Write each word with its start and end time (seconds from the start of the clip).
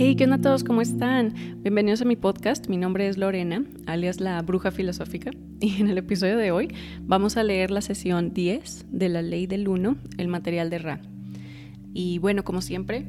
Hey, 0.00 0.14
¿qué 0.14 0.22
onda 0.22 0.36
a 0.36 0.40
todos? 0.40 0.62
¿Cómo 0.62 0.80
están? 0.80 1.34
Bienvenidos 1.64 2.02
a 2.02 2.04
mi 2.04 2.14
podcast. 2.14 2.68
Mi 2.68 2.76
nombre 2.76 3.08
es 3.08 3.18
Lorena, 3.18 3.64
alias 3.86 4.20
la 4.20 4.40
bruja 4.42 4.70
filosófica. 4.70 5.32
Y 5.60 5.80
en 5.80 5.88
el 5.88 5.98
episodio 5.98 6.36
de 6.36 6.52
hoy 6.52 6.72
vamos 7.02 7.36
a 7.36 7.42
leer 7.42 7.72
la 7.72 7.80
sesión 7.80 8.32
10 8.32 8.86
de 8.92 9.08
la 9.08 9.22
ley 9.22 9.48
del 9.48 9.66
1, 9.66 9.96
el 10.18 10.28
material 10.28 10.70
de 10.70 10.78
Ra. 10.78 11.00
Y 11.92 12.18
bueno, 12.18 12.44
como 12.44 12.60
siempre, 12.60 13.06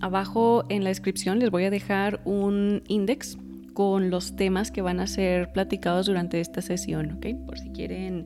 abajo 0.00 0.64
en 0.70 0.82
la 0.82 0.88
descripción 0.88 1.40
les 1.40 1.50
voy 1.50 1.64
a 1.64 1.70
dejar 1.70 2.22
un 2.24 2.84
index 2.88 3.36
con 3.74 4.08
los 4.08 4.34
temas 4.34 4.70
que 4.70 4.80
van 4.80 4.98
a 4.98 5.06
ser 5.06 5.52
platicados 5.52 6.06
durante 6.06 6.40
esta 6.40 6.62
sesión, 6.62 7.18
¿ok? 7.18 7.26
Por 7.44 7.58
si 7.58 7.68
quieren 7.68 8.24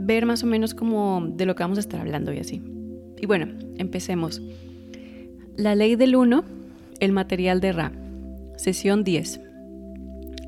ver 0.00 0.26
más 0.26 0.42
o 0.42 0.46
menos 0.46 0.74
como 0.74 1.24
de 1.36 1.46
lo 1.46 1.54
que 1.54 1.62
vamos 1.62 1.78
a 1.78 1.82
estar 1.82 2.00
hablando 2.00 2.32
y 2.32 2.38
así. 2.38 2.60
Y 3.16 3.26
bueno, 3.26 3.46
empecemos. 3.76 4.42
La 5.60 5.74
ley 5.74 5.94
del 5.94 6.16
1, 6.16 6.42
el 7.00 7.12
material 7.12 7.60
de 7.60 7.72
Ra. 7.72 7.92
Sesión 8.56 9.04
10. 9.04 9.42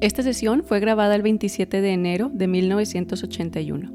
Esta 0.01 0.23
sesión 0.23 0.65
fue 0.65 0.81
grabada 0.81 1.15
el 1.15 1.21
27 1.21 1.83
de 1.83 1.93
enero 1.93 2.31
de 2.33 2.47
1981. 2.47 3.93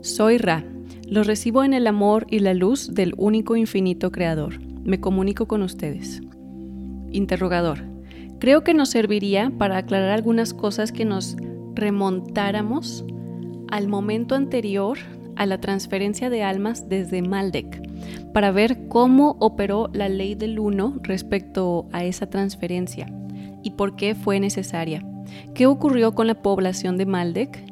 Soy 0.00 0.38
Ra. 0.38 0.64
Lo 1.08 1.22
recibo 1.22 1.62
en 1.62 1.74
el 1.74 1.86
amor 1.86 2.26
y 2.28 2.40
la 2.40 2.54
luz 2.54 2.92
del 2.92 3.14
único 3.16 3.54
infinito 3.54 4.10
creador. 4.10 4.58
Me 4.82 4.98
comunico 4.98 5.46
con 5.46 5.62
ustedes. 5.62 6.20
Interrogador. 7.12 7.84
Creo 8.40 8.64
que 8.64 8.74
nos 8.74 8.88
serviría 8.88 9.52
para 9.56 9.76
aclarar 9.76 10.10
algunas 10.10 10.54
cosas 10.54 10.90
que 10.90 11.04
nos 11.04 11.36
remontáramos 11.76 13.04
al 13.70 13.86
momento 13.86 14.34
anterior 14.34 14.98
a 15.36 15.46
la 15.46 15.60
transferencia 15.60 16.30
de 16.30 16.42
almas 16.42 16.88
desde 16.88 17.22
Maldek 17.22 17.93
para 18.32 18.50
ver 18.50 18.88
cómo 18.88 19.36
operó 19.40 19.90
la 19.92 20.08
ley 20.08 20.34
del 20.34 20.58
uno 20.58 20.98
respecto 21.02 21.86
a 21.92 22.04
esa 22.04 22.26
transferencia 22.26 23.06
y 23.62 23.70
por 23.72 23.96
qué 23.96 24.14
fue 24.14 24.40
necesaria. 24.40 25.04
¿Qué 25.54 25.66
ocurrió 25.66 26.14
con 26.14 26.26
la 26.26 26.42
población 26.42 26.96
de 26.96 27.06
Maldek? 27.06 27.64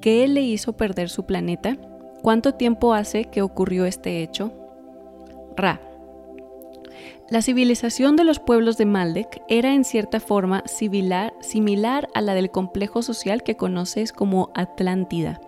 ¿Qué 0.00 0.26
le 0.28 0.42
hizo 0.42 0.74
perder 0.74 1.08
su 1.08 1.26
planeta? 1.26 1.76
¿Cuánto 2.22 2.54
tiempo 2.54 2.94
hace 2.94 3.24
que 3.24 3.42
ocurrió 3.42 3.84
este 3.84 4.22
hecho? 4.22 4.52
Ra. 5.56 5.80
La 7.30 7.40
civilización 7.40 8.16
de 8.16 8.24
los 8.24 8.38
pueblos 8.38 8.76
de 8.76 8.84
Maldek 8.84 9.42
era 9.48 9.74
en 9.74 9.84
cierta 9.84 10.20
forma 10.20 10.62
similar, 10.66 11.32
similar 11.40 12.08
a 12.14 12.20
la 12.20 12.34
del 12.34 12.50
complejo 12.50 13.02
social 13.02 13.42
que 13.42 13.56
conoces 13.56 14.12
como 14.12 14.50
Atlántida 14.54 15.40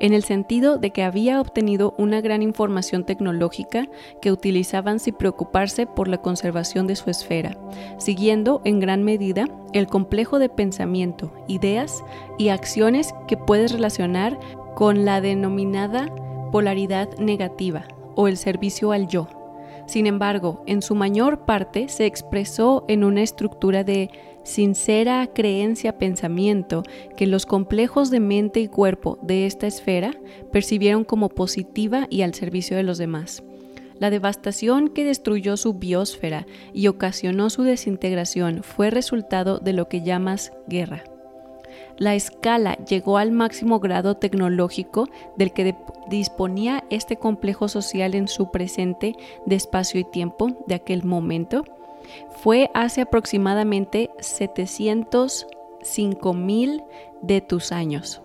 en 0.00 0.12
el 0.12 0.22
sentido 0.22 0.78
de 0.78 0.90
que 0.90 1.02
había 1.02 1.40
obtenido 1.40 1.94
una 1.98 2.20
gran 2.20 2.42
información 2.42 3.04
tecnológica 3.04 3.88
que 4.20 4.32
utilizaban 4.32 5.00
sin 5.00 5.14
preocuparse 5.14 5.86
por 5.86 6.08
la 6.08 6.18
conservación 6.18 6.86
de 6.86 6.96
su 6.96 7.10
esfera, 7.10 7.56
siguiendo 7.98 8.60
en 8.64 8.80
gran 8.80 9.02
medida 9.02 9.46
el 9.72 9.86
complejo 9.86 10.38
de 10.38 10.48
pensamiento, 10.48 11.32
ideas 11.48 12.04
y 12.38 12.48
acciones 12.48 13.14
que 13.26 13.36
puedes 13.36 13.72
relacionar 13.72 14.38
con 14.74 15.04
la 15.04 15.20
denominada 15.20 16.06
polaridad 16.52 17.08
negativa 17.18 17.84
o 18.14 18.28
el 18.28 18.36
servicio 18.36 18.92
al 18.92 19.08
yo. 19.08 19.28
Sin 19.86 20.06
embargo, 20.06 20.62
en 20.66 20.82
su 20.82 20.94
mayor 20.94 21.46
parte 21.46 21.88
se 21.88 22.04
expresó 22.04 22.84
en 22.88 23.04
una 23.04 23.22
estructura 23.22 23.84
de 23.84 24.10
sincera 24.48 25.26
creencia-pensamiento 25.26 26.82
que 27.16 27.26
los 27.26 27.44
complejos 27.44 28.10
de 28.10 28.18
mente 28.18 28.60
y 28.60 28.68
cuerpo 28.68 29.18
de 29.20 29.46
esta 29.46 29.66
esfera 29.66 30.12
percibieron 30.50 31.04
como 31.04 31.28
positiva 31.28 32.06
y 32.08 32.22
al 32.22 32.34
servicio 32.34 32.76
de 32.76 32.82
los 32.82 32.96
demás. 32.96 33.42
La 33.98 34.10
devastación 34.10 34.88
que 34.88 35.04
destruyó 35.04 35.56
su 35.56 35.74
biosfera 35.74 36.46
y 36.72 36.86
ocasionó 36.86 37.50
su 37.50 37.62
desintegración 37.62 38.62
fue 38.62 38.90
resultado 38.90 39.58
de 39.58 39.74
lo 39.74 39.88
que 39.88 40.02
llamas 40.02 40.52
guerra. 40.66 41.04
La 41.98 42.14
escala 42.14 42.78
llegó 42.86 43.18
al 43.18 43.32
máximo 43.32 43.80
grado 43.80 44.16
tecnológico 44.16 45.08
del 45.36 45.52
que 45.52 45.74
disponía 46.08 46.84
este 46.90 47.16
complejo 47.16 47.68
social 47.68 48.14
en 48.14 48.28
su 48.28 48.50
presente 48.50 49.14
de 49.46 49.56
espacio 49.56 50.00
y 50.00 50.04
tiempo 50.04 50.64
de 50.66 50.76
aquel 50.76 51.04
momento 51.04 51.64
fue 52.42 52.70
hace 52.74 53.02
aproximadamente 53.02 54.10
705 54.20 56.34
mil 56.34 56.82
de 57.22 57.40
tus 57.40 57.72
años. 57.72 58.22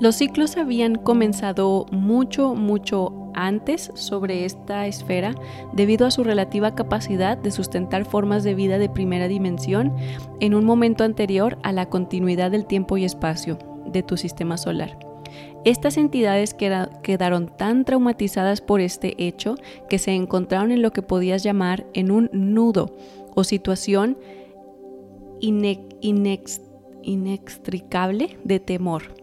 Los 0.00 0.16
ciclos 0.16 0.56
habían 0.56 0.96
comenzado 0.96 1.86
mucho, 1.90 2.54
mucho 2.54 3.30
antes 3.34 3.90
sobre 3.94 4.44
esta 4.44 4.86
esfera 4.86 5.34
debido 5.72 6.06
a 6.06 6.10
su 6.10 6.24
relativa 6.24 6.74
capacidad 6.74 7.38
de 7.38 7.50
sustentar 7.50 8.04
formas 8.04 8.42
de 8.42 8.54
vida 8.54 8.78
de 8.78 8.88
primera 8.88 9.28
dimensión 9.28 9.94
en 10.40 10.54
un 10.54 10.64
momento 10.64 11.04
anterior 11.04 11.58
a 11.62 11.72
la 11.72 11.86
continuidad 11.86 12.50
del 12.50 12.66
tiempo 12.66 12.96
y 12.96 13.04
espacio 13.04 13.58
de 13.86 14.02
tu 14.02 14.16
sistema 14.16 14.56
solar. 14.56 15.11
Estas 15.64 15.96
entidades 15.96 16.54
quedaron 16.54 17.56
tan 17.56 17.84
traumatizadas 17.84 18.60
por 18.60 18.80
este 18.80 19.14
hecho 19.24 19.54
que 19.88 19.98
se 19.98 20.10
encontraron 20.10 20.72
en 20.72 20.82
lo 20.82 20.92
que 20.92 21.02
podías 21.02 21.44
llamar 21.44 21.86
en 21.94 22.10
un 22.10 22.28
nudo 22.32 22.96
o 23.34 23.44
situación 23.44 24.18
inextricable 25.40 28.38
de 28.42 28.58
temor. 28.58 29.14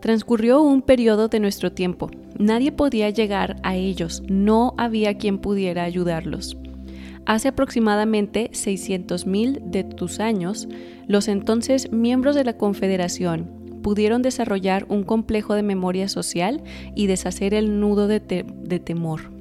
Transcurrió 0.00 0.62
un 0.62 0.82
periodo 0.82 1.26
de 1.26 1.40
nuestro 1.40 1.72
tiempo. 1.72 2.08
Nadie 2.38 2.70
podía 2.70 3.10
llegar 3.10 3.56
a 3.64 3.74
ellos, 3.74 4.22
no 4.28 4.74
había 4.76 5.18
quien 5.18 5.38
pudiera 5.38 5.82
ayudarlos. 5.82 6.56
Hace 7.26 7.48
aproximadamente 7.48 8.50
600.000 8.52 9.60
de 9.60 9.82
tus 9.82 10.20
años, 10.20 10.68
los 11.08 11.26
entonces 11.26 11.90
miembros 11.90 12.36
de 12.36 12.44
la 12.44 12.58
Confederación 12.58 13.63
pudieron 13.84 14.22
desarrollar 14.22 14.86
un 14.88 15.04
complejo 15.04 15.54
de 15.54 15.62
memoria 15.62 16.08
social 16.08 16.64
y 16.96 17.06
deshacer 17.06 17.52
el 17.52 17.80
nudo 17.80 18.08
de, 18.08 18.18
temor. 18.18 19.33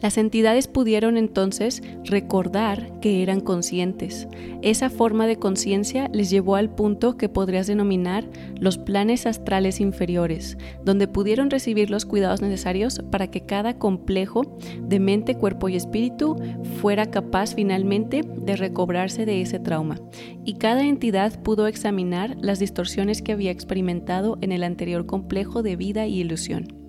Las 0.00 0.18
entidades 0.18 0.68
pudieron 0.68 1.16
entonces 1.16 1.82
recordar 2.04 3.00
que 3.00 3.22
eran 3.22 3.40
conscientes. 3.40 4.28
Esa 4.60 4.90
forma 4.90 5.26
de 5.26 5.36
conciencia 5.36 6.10
les 6.12 6.28
llevó 6.28 6.56
al 6.56 6.74
punto 6.74 7.16
que 7.16 7.28
podrías 7.28 7.66
denominar 7.66 8.28
los 8.60 8.76
planes 8.76 9.26
astrales 9.26 9.80
inferiores, 9.80 10.58
donde 10.84 11.08
pudieron 11.08 11.50
recibir 11.50 11.90
los 11.90 12.04
cuidados 12.04 12.42
necesarios 12.42 13.00
para 13.10 13.28
que 13.28 13.46
cada 13.46 13.78
complejo 13.78 14.58
de 14.82 15.00
mente, 15.00 15.36
cuerpo 15.36 15.68
y 15.68 15.76
espíritu 15.76 16.36
fuera 16.80 17.10
capaz 17.10 17.54
finalmente 17.54 18.22
de 18.22 18.56
recobrarse 18.56 19.24
de 19.24 19.40
ese 19.40 19.58
trauma. 19.58 19.98
Y 20.44 20.54
cada 20.54 20.86
entidad 20.86 21.42
pudo 21.42 21.66
examinar 21.66 22.36
las 22.40 22.58
distorsiones 22.58 23.22
que 23.22 23.32
había 23.32 23.50
experimentado 23.50 24.36
en 24.42 24.52
el 24.52 24.62
anterior 24.62 25.06
complejo 25.06 25.62
de 25.62 25.76
vida 25.76 26.06
y 26.06 26.20
ilusión. 26.20 26.85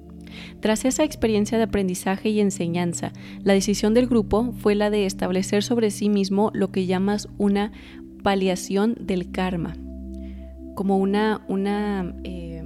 Tras 0.59 0.85
esa 0.85 1.03
experiencia 1.03 1.57
de 1.57 1.65
aprendizaje 1.65 2.29
y 2.29 2.39
enseñanza, 2.39 3.13
la 3.43 3.53
decisión 3.53 3.93
del 3.93 4.07
grupo 4.07 4.53
fue 4.59 4.75
la 4.75 4.89
de 4.89 5.05
establecer 5.05 5.63
sobre 5.63 5.91
sí 5.91 6.09
mismo 6.09 6.51
lo 6.53 6.71
que 6.71 6.85
llamas 6.85 7.27
una 7.37 7.71
paliación 8.23 8.95
del 8.99 9.31
karma, 9.31 9.77
como 10.75 10.97
una, 10.97 11.45
una 11.47 12.13
eh, 12.23 12.63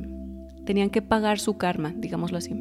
tenían 0.66 0.90
que 0.90 1.02
pagar 1.02 1.40
su 1.40 1.58
karma, 1.58 1.94
digámoslo 1.96 2.38
así. 2.38 2.56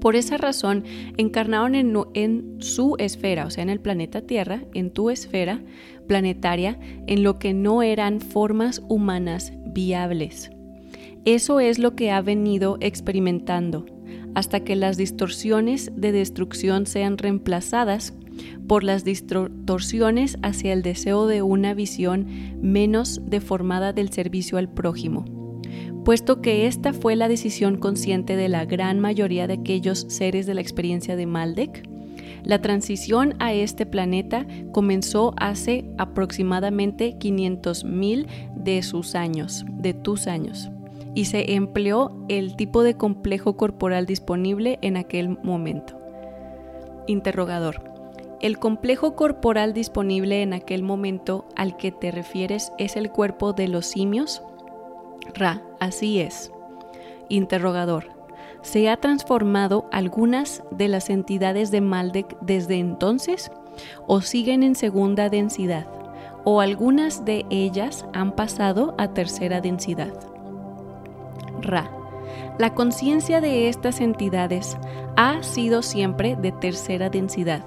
Por 0.00 0.14
esa 0.14 0.36
razón, 0.36 0.84
encarnaron 1.16 1.74
en, 1.74 1.92
en, 2.14 2.56
su 2.60 2.94
esfera, 2.98 3.46
o 3.46 3.50
sea, 3.50 3.62
en 3.62 3.70
el 3.70 3.80
planeta 3.80 4.20
Tierra, 4.20 4.62
en 4.74 4.92
tu 4.92 5.10
esfera 5.10 5.60
planetaria, 6.06 6.78
en 7.06 7.24
lo 7.24 7.38
que 7.38 7.52
no 7.52 7.82
eran 7.82 8.20
formas 8.20 8.80
humanas 8.88 9.52
viables. 9.66 10.50
Eso 11.24 11.58
es 11.58 11.78
lo 11.78 11.96
que 11.96 12.12
ha 12.12 12.22
venido 12.22 12.78
experimentando 12.80 13.86
hasta 14.34 14.60
que 14.60 14.76
las 14.76 14.96
distorsiones 14.96 15.90
de 15.96 16.12
destrucción 16.12 16.86
sean 16.86 17.18
reemplazadas 17.18 18.14
por 18.66 18.84
las 18.84 19.04
distorsiones 19.04 20.38
hacia 20.42 20.72
el 20.72 20.82
deseo 20.82 21.26
de 21.26 21.42
una 21.42 21.74
visión 21.74 22.26
menos 22.62 23.20
deformada 23.26 23.92
del 23.92 24.10
servicio 24.10 24.58
al 24.58 24.68
prójimo. 24.68 25.24
Puesto 26.04 26.40
que 26.40 26.66
esta 26.66 26.92
fue 26.92 27.16
la 27.16 27.28
decisión 27.28 27.76
consciente 27.76 28.36
de 28.36 28.48
la 28.48 28.64
gran 28.64 29.00
mayoría 29.00 29.46
de 29.46 29.54
aquellos 29.54 30.06
seres 30.08 30.46
de 30.46 30.54
la 30.54 30.60
experiencia 30.60 31.16
de 31.16 31.26
Maldek, 31.26 31.88
la 32.44 32.62
transición 32.62 33.34
a 33.40 33.52
este 33.52 33.84
planeta 33.84 34.46
comenzó 34.72 35.34
hace 35.36 35.90
aproximadamente 35.98 37.16
500.000 37.18 38.26
de 38.54 38.82
sus 38.82 39.14
años, 39.14 39.64
de 39.68 39.92
tus 39.92 40.26
años 40.28 40.70
y 41.18 41.24
se 41.24 41.54
empleó 41.54 42.12
el 42.28 42.54
tipo 42.54 42.84
de 42.84 42.94
complejo 42.94 43.56
corporal 43.56 44.06
disponible 44.06 44.78
en 44.82 44.96
aquel 44.96 45.30
momento. 45.42 45.98
Interrogador. 47.08 47.82
¿El 48.40 48.60
complejo 48.60 49.16
corporal 49.16 49.72
disponible 49.72 50.42
en 50.42 50.52
aquel 50.52 50.84
momento 50.84 51.48
al 51.56 51.76
que 51.76 51.90
te 51.90 52.12
refieres 52.12 52.72
es 52.78 52.94
el 52.94 53.10
cuerpo 53.10 53.52
de 53.52 53.66
los 53.66 53.86
simios? 53.86 54.44
Ra, 55.34 55.60
así 55.80 56.20
es. 56.20 56.52
Interrogador. 57.28 58.04
¿Se 58.62 58.88
ha 58.88 58.96
transformado 58.98 59.88
algunas 59.90 60.62
de 60.70 60.86
las 60.86 61.10
entidades 61.10 61.72
de 61.72 61.80
Maldek 61.80 62.38
desde 62.42 62.76
entonces 62.76 63.50
o 64.06 64.20
siguen 64.20 64.62
en 64.62 64.76
segunda 64.76 65.30
densidad? 65.30 65.88
¿O 66.44 66.60
algunas 66.60 67.24
de 67.24 67.44
ellas 67.50 68.06
han 68.12 68.36
pasado 68.36 68.94
a 68.98 69.14
tercera 69.14 69.60
densidad? 69.60 70.12
Ra. 71.62 71.90
La 72.58 72.74
conciencia 72.74 73.40
de 73.40 73.68
estas 73.68 74.00
entidades 74.00 74.76
ha 75.16 75.42
sido 75.42 75.82
siempre 75.82 76.36
de 76.36 76.52
tercera 76.52 77.10
densidad. 77.10 77.64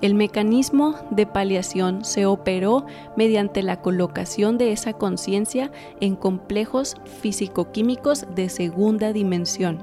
El 0.00 0.14
mecanismo 0.14 0.96
de 1.10 1.26
paliación 1.26 2.04
se 2.04 2.26
operó 2.26 2.86
mediante 3.16 3.62
la 3.62 3.80
colocación 3.80 4.58
de 4.58 4.72
esa 4.72 4.94
conciencia 4.94 5.70
en 6.00 6.16
complejos 6.16 6.96
físico-químicos 7.20 8.26
de 8.34 8.48
segunda 8.48 9.12
dimensión, 9.12 9.78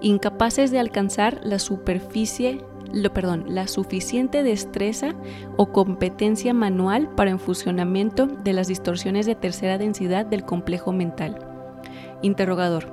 incapaces 0.00 0.72
de 0.72 0.80
alcanzar 0.80 1.40
la 1.44 1.60
superficie 1.60 2.64
lo, 2.92 3.12
perdón, 3.12 3.44
la 3.48 3.66
suficiente 3.66 4.42
destreza 4.42 5.14
o 5.56 5.72
competencia 5.72 6.54
manual 6.54 7.08
para 7.16 7.32
el 7.32 7.38
funcionamiento 7.38 8.26
de 8.26 8.52
las 8.52 8.68
distorsiones 8.68 9.26
de 9.26 9.34
tercera 9.34 9.78
densidad 9.78 10.26
del 10.26 10.44
complejo 10.44 10.92
mental. 10.92 11.53
Interrogador. 12.24 12.86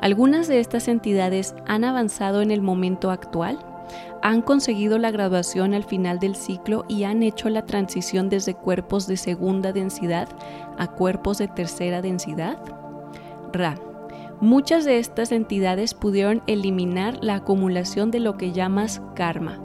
Algunas 0.00 0.46
de 0.46 0.60
estas 0.60 0.86
entidades 0.86 1.56
han 1.66 1.82
avanzado 1.82 2.40
en 2.40 2.52
el 2.52 2.62
momento 2.62 3.10
actual, 3.10 3.58
han 4.22 4.42
conseguido 4.42 4.98
la 4.98 5.10
graduación 5.10 5.74
al 5.74 5.82
final 5.82 6.20
del 6.20 6.36
ciclo 6.36 6.84
y 6.88 7.02
han 7.02 7.24
hecho 7.24 7.48
la 7.48 7.66
transición 7.66 8.28
desde 8.28 8.54
cuerpos 8.54 9.08
de 9.08 9.16
segunda 9.16 9.72
densidad 9.72 10.28
a 10.78 10.86
cuerpos 10.86 11.38
de 11.38 11.48
tercera 11.48 12.00
densidad. 12.00 12.58
Ra. 13.52 13.74
Muchas 14.40 14.84
de 14.84 15.00
estas 15.00 15.32
entidades 15.32 15.94
pudieron 15.94 16.42
eliminar 16.46 17.18
la 17.22 17.36
acumulación 17.36 18.12
de 18.12 18.20
lo 18.20 18.36
que 18.36 18.52
llamas 18.52 19.02
karma, 19.16 19.58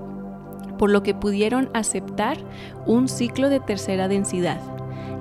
por 0.79 0.89
lo 0.89 1.03
que 1.03 1.13
pudieron 1.13 1.69
aceptar 1.73 2.38
un 2.88 3.07
ciclo 3.07 3.50
de 3.50 3.59
tercera 3.59 4.07
densidad 4.07 4.62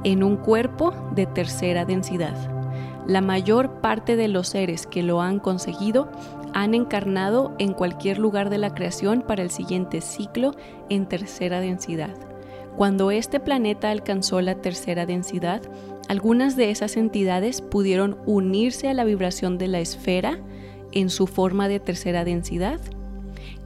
en 0.04 0.22
un 0.22 0.36
cuerpo 0.36 0.94
de 1.14 1.26
tercera 1.26 1.84
densidad. 1.84 2.59
La 3.06 3.20
mayor 3.20 3.80
parte 3.80 4.16
de 4.16 4.28
los 4.28 4.48
seres 4.48 4.86
que 4.86 5.02
lo 5.02 5.20
han 5.20 5.38
conseguido 5.38 6.10
han 6.52 6.74
encarnado 6.74 7.54
en 7.58 7.72
cualquier 7.72 8.18
lugar 8.18 8.50
de 8.50 8.58
la 8.58 8.74
creación 8.74 9.22
para 9.22 9.42
el 9.42 9.50
siguiente 9.50 10.00
ciclo 10.00 10.54
en 10.88 11.06
tercera 11.06 11.60
densidad. 11.60 12.14
Cuando 12.76 13.10
este 13.10 13.40
planeta 13.40 13.90
alcanzó 13.90 14.40
la 14.40 14.56
tercera 14.56 15.06
densidad, 15.06 15.62
algunas 16.08 16.56
de 16.56 16.70
esas 16.70 16.96
entidades 16.96 17.60
pudieron 17.60 18.16
unirse 18.26 18.88
a 18.88 18.94
la 18.94 19.04
vibración 19.04 19.58
de 19.58 19.68
la 19.68 19.80
esfera 19.80 20.38
en 20.92 21.10
su 21.10 21.26
forma 21.26 21.68
de 21.68 21.80
tercera 21.80 22.24
densidad. 22.24 22.80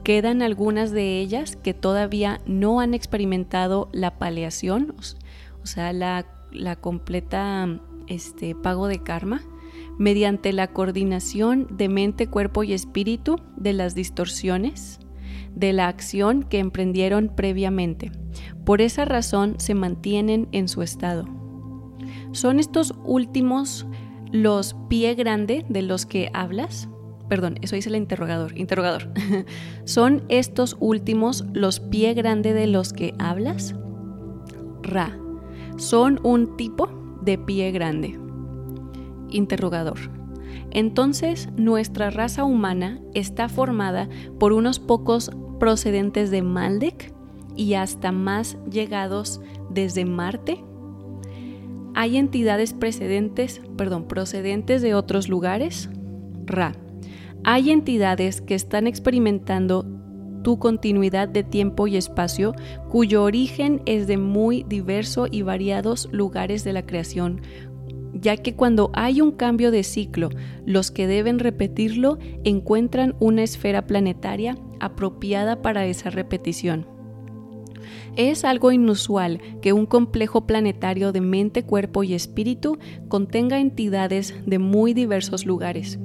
Quedan 0.03 0.41
algunas 0.41 0.91
de 0.91 1.19
ellas 1.19 1.55
que 1.55 1.73
todavía 1.73 2.39
no 2.45 2.79
han 2.79 2.93
experimentado 2.93 3.89
la 3.91 4.19
paleación, 4.19 4.93
o 5.63 5.65
sea, 5.65 5.93
la, 5.93 6.27
la 6.51 6.75
completa 6.75 7.79
este 8.07 8.55
pago 8.55 8.87
de 8.87 8.99
karma 8.99 9.41
mediante 9.97 10.53
la 10.53 10.67
coordinación 10.67 11.67
de 11.71 11.89
mente, 11.89 12.27
cuerpo 12.27 12.63
y 12.63 12.73
espíritu 12.73 13.37
de 13.55 13.73
las 13.73 13.95
distorsiones 13.95 14.99
de 15.55 15.73
la 15.73 15.87
acción 15.87 16.43
que 16.43 16.59
emprendieron 16.59 17.31
previamente. 17.35 18.11
Por 18.65 18.81
esa 18.81 19.05
razón 19.05 19.55
se 19.57 19.73
mantienen 19.73 20.47
en 20.51 20.67
su 20.67 20.81
estado. 20.81 21.25
¿Son 22.31 22.59
estos 22.59 22.93
últimos 23.05 23.85
los 24.31 24.75
pie 24.89 25.15
grande 25.15 25.65
de 25.69 25.81
los 25.81 26.05
que 26.05 26.29
hablas? 26.33 26.89
Perdón, 27.29 27.57
eso 27.61 27.75
dice 27.75 27.89
el 27.89 27.95
interrogador. 27.95 28.57
Interrogador. 28.57 29.09
¿Son 29.85 30.23
estos 30.29 30.75
últimos 30.79 31.45
los 31.53 31.79
pie 31.79 32.13
grande 32.13 32.53
de 32.53 32.67
los 32.67 32.93
que 32.93 33.13
hablas? 33.17 33.75
Ra. 34.83 35.17
Son 35.77 36.19
un 36.23 36.57
tipo 36.57 37.04
de 37.25 37.37
pie 37.37 37.71
grande. 37.71 38.19
Interrogador. 39.29 39.97
Entonces, 40.71 41.49
nuestra 41.57 42.09
raza 42.09 42.43
humana 42.43 42.99
está 43.13 43.49
formada 43.49 44.09
por 44.39 44.53
unos 44.53 44.79
pocos 44.79 45.31
procedentes 45.59 46.31
de 46.31 46.41
Maldek 46.41 47.13
y 47.55 47.75
hasta 47.75 48.11
más 48.11 48.57
llegados 48.69 49.41
desde 49.69 50.05
Marte. 50.05 50.63
Hay 51.93 52.17
entidades 52.17 52.73
precedentes, 52.73 53.61
perdón, 53.77 54.07
procedentes 54.07 54.81
de 54.81 54.93
otros 54.95 55.29
lugares. 55.29 55.89
Ra. 56.45 56.73
Hay 57.45 57.71
entidades 57.71 58.41
que 58.41 58.55
están 58.55 58.85
experimentando 58.85 59.85
tu 60.45 60.59
continuidad 60.59 61.27
de 61.27 61.41
tiempo 61.41 61.87
y 61.87 61.97
espacio, 61.97 62.53
cuyo 62.87 63.23
origen 63.23 63.81
es 63.87 64.05
de 64.05 64.17
muy 64.17 64.61
diverso 64.61 65.25
y 65.29 65.41
variados 65.41 66.07
lugares 66.11 66.63
de 66.63 66.71
la 66.71 66.85
creación, 66.85 67.41
ya 68.13 68.37
que 68.37 68.55
cuando 68.55 68.91
hay 68.93 69.21
un 69.21 69.31
cambio 69.31 69.71
de 69.71 69.81
ciclo, 69.81 70.29
los 70.63 70.91
que 70.91 71.07
deben 71.07 71.39
repetirlo 71.39 72.19
encuentran 72.43 73.15
una 73.19 73.41
esfera 73.41 73.87
planetaria 73.87 74.55
apropiada 74.79 75.63
para 75.63 75.87
esa 75.87 76.11
repetición. 76.11 76.85
Es 78.15 78.45
algo 78.45 78.71
inusual 78.71 79.41
que 79.63 79.73
un 79.73 79.87
complejo 79.87 80.45
planetario 80.45 81.11
de 81.11 81.21
mente, 81.21 81.63
cuerpo 81.63 82.03
y 82.03 82.13
espíritu 82.13 82.77
contenga 83.07 83.59
entidades 83.59 84.35
de 84.45 84.59
muy 84.59 84.93
diversos 84.93 85.47
lugares. 85.47 85.97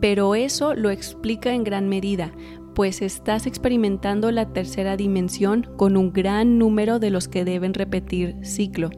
pero 0.00 0.34
eso 0.34 0.74
lo 0.74 0.90
explica 0.90 1.54
en 1.54 1.64
gran 1.64 1.88
medida, 1.88 2.32
pues 2.76 3.00
estás 3.00 3.46
experimentando 3.46 4.30
la 4.30 4.52
tercera 4.52 4.98
dimensión 4.98 5.66
con 5.78 5.96
un 5.96 6.12
gran 6.12 6.58
número 6.58 6.98
de 6.98 7.08
los 7.08 7.26
que 7.26 7.42
deben 7.42 7.72
repetir 7.72 8.36
ciclo. 8.42 8.90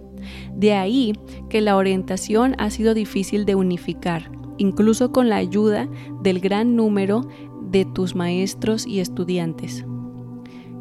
De 0.53 0.75
ahí 0.75 1.13
que 1.49 1.61
la 1.61 1.77
orientación 1.77 2.57
ha 2.59 2.71
sido 2.71 2.93
difícil 2.93 3.45
de 3.45 3.55
unificar, 3.55 4.33
incluso 4.57 5.13
con 5.13 5.29
la 5.29 5.37
ayuda 5.37 5.89
del 6.25 6.41
gran 6.41 6.75
número 6.75 7.29
de 7.71 7.85
tus 7.85 8.17
maestros 8.17 8.85
y 8.85 8.99
estudiantes. 8.99 9.85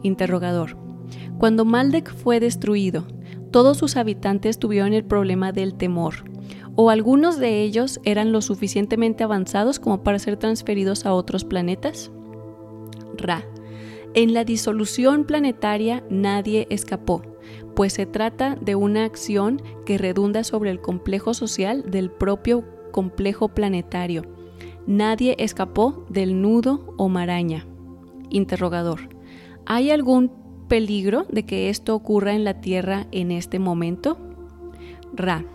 Interrogador. 0.01 0.75
Cuando 1.37 1.65
Maldek 1.65 2.11
fue 2.11 2.39
destruido, 2.39 3.05
todos 3.51 3.77
sus 3.77 3.95
habitantes 3.95 4.57
tuvieron 4.57 4.93
el 4.93 5.05
problema 5.05 5.51
del 5.51 5.75
temor, 5.75 6.23
o 6.75 6.89
algunos 6.89 7.37
de 7.37 7.61
ellos 7.61 7.99
eran 8.05 8.31
lo 8.31 8.41
suficientemente 8.41 9.23
avanzados 9.23 9.79
como 9.79 10.01
para 10.01 10.17
ser 10.17 10.37
transferidos 10.37 11.05
a 11.05 11.13
otros 11.13 11.45
planetas. 11.45 12.11
Ra. 13.17 13.43
En 14.13 14.33
la 14.33 14.43
disolución 14.43 15.25
planetaria 15.25 16.03
nadie 16.09 16.67
escapó, 16.69 17.21
pues 17.75 17.93
se 17.93 18.05
trata 18.05 18.55
de 18.55 18.75
una 18.75 19.05
acción 19.05 19.61
que 19.85 19.97
redunda 19.97 20.43
sobre 20.43 20.71
el 20.71 20.81
complejo 20.81 21.33
social 21.33 21.83
del 21.89 22.09
propio 22.09 22.63
complejo 22.91 23.49
planetario. 23.49 24.23
Nadie 24.87 25.35
escapó 25.37 26.05
del 26.09 26.41
nudo 26.41 26.95
o 26.97 27.09
maraña. 27.09 27.67
Interrogador. 28.29 29.09
¿Hay 29.65 29.91
algún 29.91 30.31
peligro 30.67 31.25
de 31.29 31.45
que 31.45 31.69
esto 31.69 31.93
ocurra 31.93 32.33
en 32.33 32.43
la 32.43 32.61
Tierra 32.61 33.05
en 33.11 33.31
este 33.31 33.59
momento? 33.59 34.17
Ra. 35.13 35.45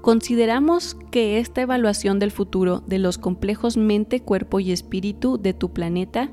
Consideramos 0.00 0.96
que 1.10 1.38
esta 1.38 1.60
evaluación 1.60 2.18
del 2.18 2.30
futuro 2.30 2.82
de 2.86 2.98
los 2.98 3.18
complejos 3.18 3.76
mente, 3.76 4.20
cuerpo 4.20 4.58
y 4.58 4.72
espíritu 4.72 5.36
de 5.36 5.52
tu 5.52 5.74
planeta 5.74 6.30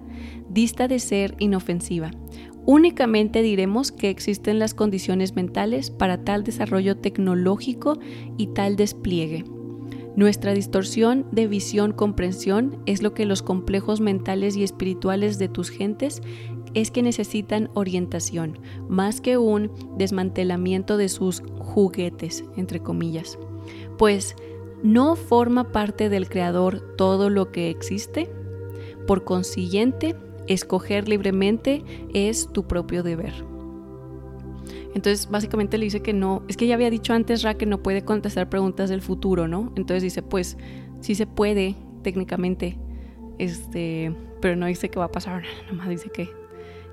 dista 0.57 0.87
de 0.87 0.97
ser 0.97 1.35
inofensiva. 1.37 2.09
Únicamente 2.65 3.43
diremos 3.43 3.91
que 3.91 4.09
existen 4.09 4.57
las 4.57 4.73
condiciones 4.73 5.35
mentales 5.35 5.91
para 5.91 6.23
tal 6.23 6.43
desarrollo 6.43 6.97
tecnológico 6.97 7.99
y 8.37 8.47
tal 8.47 8.75
despliegue. 8.75 9.45
Nuestra 10.15 10.55
distorsión 10.55 11.27
de 11.31 11.45
visión-comprensión 11.45 12.81
es 12.87 13.03
lo 13.03 13.13
que 13.13 13.27
los 13.27 13.43
complejos 13.43 14.01
mentales 14.01 14.57
y 14.57 14.63
espirituales 14.63 15.37
de 15.37 15.47
tus 15.47 15.69
gentes 15.69 16.23
es 16.73 16.89
que 16.89 17.03
necesitan 17.03 17.69
orientación, 17.75 18.57
más 18.89 19.21
que 19.21 19.37
un 19.37 19.71
desmantelamiento 19.95 20.97
de 20.97 21.09
sus 21.09 21.43
juguetes, 21.59 22.43
entre 22.55 22.79
comillas 22.79 23.37
pues 23.97 24.35
no 24.83 25.15
forma 25.15 25.71
parte 25.71 26.09
del 26.09 26.29
Creador 26.29 26.95
todo 26.95 27.29
lo 27.29 27.51
que 27.51 27.69
existe. 27.69 28.29
Por 29.07 29.23
consiguiente, 29.23 30.15
escoger 30.47 31.07
libremente 31.07 31.83
es 32.13 32.49
tu 32.51 32.67
propio 32.67 33.03
deber. 33.03 33.33
Entonces, 34.95 35.29
básicamente 35.29 35.77
le 35.77 35.85
dice 35.85 36.01
que 36.01 36.13
no, 36.13 36.43
es 36.47 36.57
que 36.57 36.65
ya 36.65 36.73
había 36.73 36.89
dicho 36.89 37.13
antes 37.13 37.43
Ra 37.43 37.53
que 37.53 37.65
no 37.65 37.83
puede 37.83 38.03
contestar 38.03 38.49
preguntas 38.49 38.89
del 38.89 39.01
futuro, 39.01 39.47
¿no? 39.47 39.71
Entonces 39.75 40.01
dice, 40.01 40.23
pues 40.23 40.57
sí 41.01 41.13
se 41.13 41.27
puede 41.27 41.75
técnicamente, 42.01 42.79
este, 43.37 44.15
pero 44.41 44.55
no 44.55 44.65
dice 44.65 44.89
que 44.89 44.97
va 44.97 45.05
a 45.05 45.11
pasar, 45.11 45.43
nomás 45.69 45.89
dice 45.89 46.09
que 46.09 46.29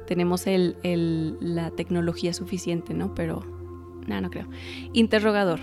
tenemos 0.07 0.45
la 0.47 1.71
tecnología 1.71 2.35
suficiente, 2.35 2.93
¿no? 2.93 3.15
Pero, 3.15 3.43
nada, 4.07 4.21
no 4.21 4.31
creo. 4.31 4.49
Interrogador. 4.93 5.61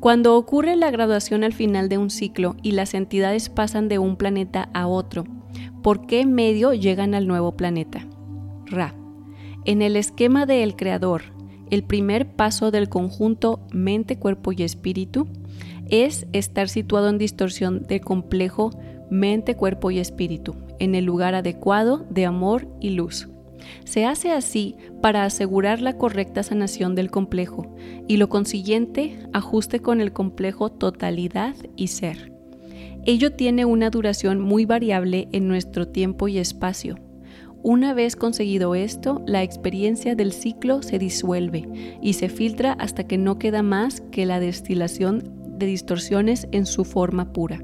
Cuando 0.00 0.36
ocurre 0.36 0.76
la 0.76 0.90
graduación 0.90 1.42
al 1.42 1.52
final 1.52 1.88
de 1.88 1.98
un 1.98 2.10
ciclo 2.10 2.56
y 2.62 2.72
las 2.72 2.94
entidades 2.94 3.48
pasan 3.48 3.88
de 3.88 3.98
un 3.98 4.16
planeta 4.16 4.68
a 4.74 4.86
otro, 4.86 5.24
¿por 5.82 6.06
qué 6.06 6.26
medio 6.26 6.74
llegan 6.74 7.14
al 7.14 7.26
nuevo 7.26 7.56
planeta? 7.56 8.06
Ra. 8.66 8.94
En 9.64 9.82
el 9.82 9.96
esquema 9.96 10.46
de 10.46 10.62
El 10.62 10.76
Creador, 10.76 11.22
el 11.70 11.82
primer 11.82 12.28
paso 12.36 12.70
del 12.70 12.88
conjunto 12.88 13.60
mente, 13.72 14.18
cuerpo 14.18 14.52
y 14.52 14.62
espíritu 14.62 15.26
es 15.88 16.26
estar 16.32 16.68
situado 16.68 17.08
en 17.08 17.18
distorsión 17.18 17.82
del 17.84 18.00
complejo 18.00 18.70
mente, 19.10 19.56
cuerpo 19.56 19.90
y 19.90 19.98
espíritu, 19.98 20.54
en 20.78 20.94
el 20.94 21.04
lugar 21.04 21.34
adecuado 21.34 22.06
de 22.10 22.26
amor 22.26 22.68
y 22.80 22.90
luz. 22.90 23.28
Se 23.84 24.04
hace 24.04 24.32
así 24.32 24.76
para 25.00 25.24
asegurar 25.24 25.80
la 25.80 25.96
correcta 25.96 26.42
sanación 26.42 26.94
del 26.94 27.10
complejo 27.10 27.74
y 28.08 28.16
lo 28.16 28.28
consiguiente 28.28 29.18
ajuste 29.32 29.80
con 29.80 30.00
el 30.00 30.12
complejo 30.12 30.70
totalidad 30.70 31.54
y 31.76 31.88
ser. 31.88 32.32
Ello 33.04 33.32
tiene 33.32 33.64
una 33.64 33.90
duración 33.90 34.40
muy 34.40 34.64
variable 34.64 35.28
en 35.32 35.46
nuestro 35.46 35.86
tiempo 35.86 36.26
y 36.28 36.38
espacio. 36.38 36.96
Una 37.62 37.94
vez 37.94 38.16
conseguido 38.16 38.74
esto, 38.74 39.22
la 39.26 39.42
experiencia 39.42 40.14
del 40.14 40.32
ciclo 40.32 40.82
se 40.82 40.98
disuelve 40.98 41.98
y 42.02 42.14
se 42.14 42.28
filtra 42.28 42.72
hasta 42.72 43.06
que 43.06 43.18
no 43.18 43.38
queda 43.38 43.62
más 43.62 44.00
que 44.12 44.26
la 44.26 44.40
destilación 44.40 45.22
de 45.58 45.66
distorsiones 45.66 46.48
en 46.52 46.66
su 46.66 46.84
forma 46.84 47.32
pura. 47.32 47.60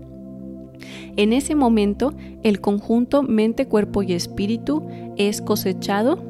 En 1.16 1.32
ese 1.32 1.54
momento, 1.54 2.14
el 2.42 2.60
conjunto 2.60 3.22
mente, 3.22 3.66
cuerpo 3.66 4.02
y 4.02 4.12
espíritu 4.12 4.86
es 5.16 5.42
cosechado, 5.42 6.24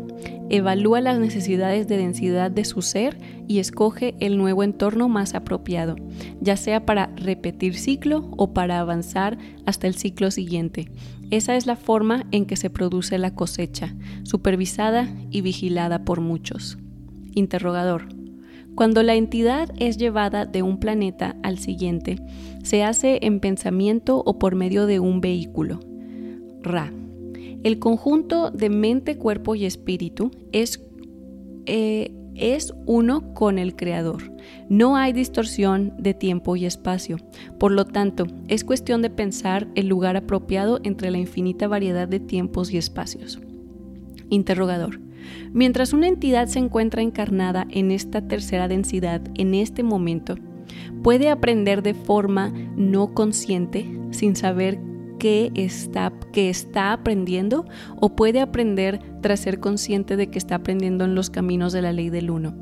evalúa 0.50 1.00
las 1.00 1.18
necesidades 1.18 1.86
de 1.88 1.96
densidad 1.96 2.50
de 2.50 2.64
su 2.64 2.82
ser 2.82 3.18
y 3.48 3.58
escoge 3.58 4.14
el 4.20 4.36
nuevo 4.36 4.62
entorno 4.62 5.08
más 5.08 5.34
apropiado, 5.34 5.96
ya 6.40 6.56
sea 6.56 6.84
para 6.84 7.06
repetir 7.16 7.74
ciclo 7.76 8.28
o 8.36 8.52
para 8.52 8.80
avanzar 8.80 9.38
hasta 9.66 9.86
el 9.86 9.94
ciclo 9.94 10.30
siguiente. 10.30 10.90
Esa 11.30 11.56
es 11.56 11.66
la 11.66 11.76
forma 11.76 12.26
en 12.32 12.44
que 12.44 12.56
se 12.56 12.68
produce 12.68 13.16
la 13.18 13.34
cosecha, 13.34 13.94
supervisada 14.24 15.08
y 15.30 15.40
vigilada 15.40 16.04
por 16.04 16.20
muchos. 16.20 16.76
Interrogador. 17.34 18.21
Cuando 18.74 19.02
la 19.02 19.14
entidad 19.14 19.70
es 19.78 19.98
llevada 19.98 20.46
de 20.46 20.62
un 20.62 20.78
planeta 20.78 21.36
al 21.42 21.58
siguiente, 21.58 22.16
se 22.62 22.82
hace 22.82 23.18
en 23.22 23.40
pensamiento 23.40 24.22
o 24.24 24.38
por 24.38 24.54
medio 24.54 24.86
de 24.86 24.98
un 24.98 25.20
vehículo. 25.20 25.80
Ra. 26.62 26.92
El 27.64 27.78
conjunto 27.78 28.50
de 28.50 28.70
mente, 28.70 29.18
cuerpo 29.18 29.54
y 29.54 29.66
espíritu 29.66 30.30
es, 30.52 30.82
eh, 31.66 32.12
es 32.34 32.72
uno 32.86 33.34
con 33.34 33.58
el 33.58 33.76
Creador. 33.76 34.32
No 34.68 34.96
hay 34.96 35.12
distorsión 35.12 35.92
de 35.98 36.14
tiempo 36.14 36.56
y 36.56 36.64
espacio. 36.64 37.18
Por 37.58 37.72
lo 37.72 37.84
tanto, 37.84 38.26
es 38.48 38.64
cuestión 38.64 39.02
de 39.02 39.10
pensar 39.10 39.68
el 39.74 39.86
lugar 39.86 40.16
apropiado 40.16 40.80
entre 40.82 41.10
la 41.10 41.18
infinita 41.18 41.68
variedad 41.68 42.08
de 42.08 42.20
tiempos 42.20 42.72
y 42.72 42.78
espacios. 42.78 43.38
Interrogador. 44.30 44.98
Mientras 45.52 45.92
una 45.92 46.08
entidad 46.08 46.48
se 46.48 46.58
encuentra 46.58 47.02
encarnada 47.02 47.66
en 47.70 47.90
esta 47.90 48.22
tercera 48.22 48.68
densidad 48.68 49.22
en 49.34 49.54
este 49.54 49.82
momento, 49.82 50.36
puede 51.02 51.28
aprender 51.30 51.82
de 51.82 51.94
forma 51.94 52.52
no 52.76 53.14
consciente, 53.14 53.86
sin 54.10 54.36
saber 54.36 54.78
qué 55.18 55.52
está, 55.54 56.12
está 56.34 56.92
aprendiendo, 56.92 57.64
o 58.00 58.16
puede 58.16 58.40
aprender 58.40 59.00
tras 59.20 59.40
ser 59.40 59.60
consciente 59.60 60.16
de 60.16 60.28
que 60.28 60.38
está 60.38 60.56
aprendiendo 60.56 61.04
en 61.04 61.14
los 61.14 61.30
caminos 61.30 61.72
de 61.72 61.82
la 61.82 61.92
ley 61.92 62.10
del 62.10 62.30
uno. 62.30 62.54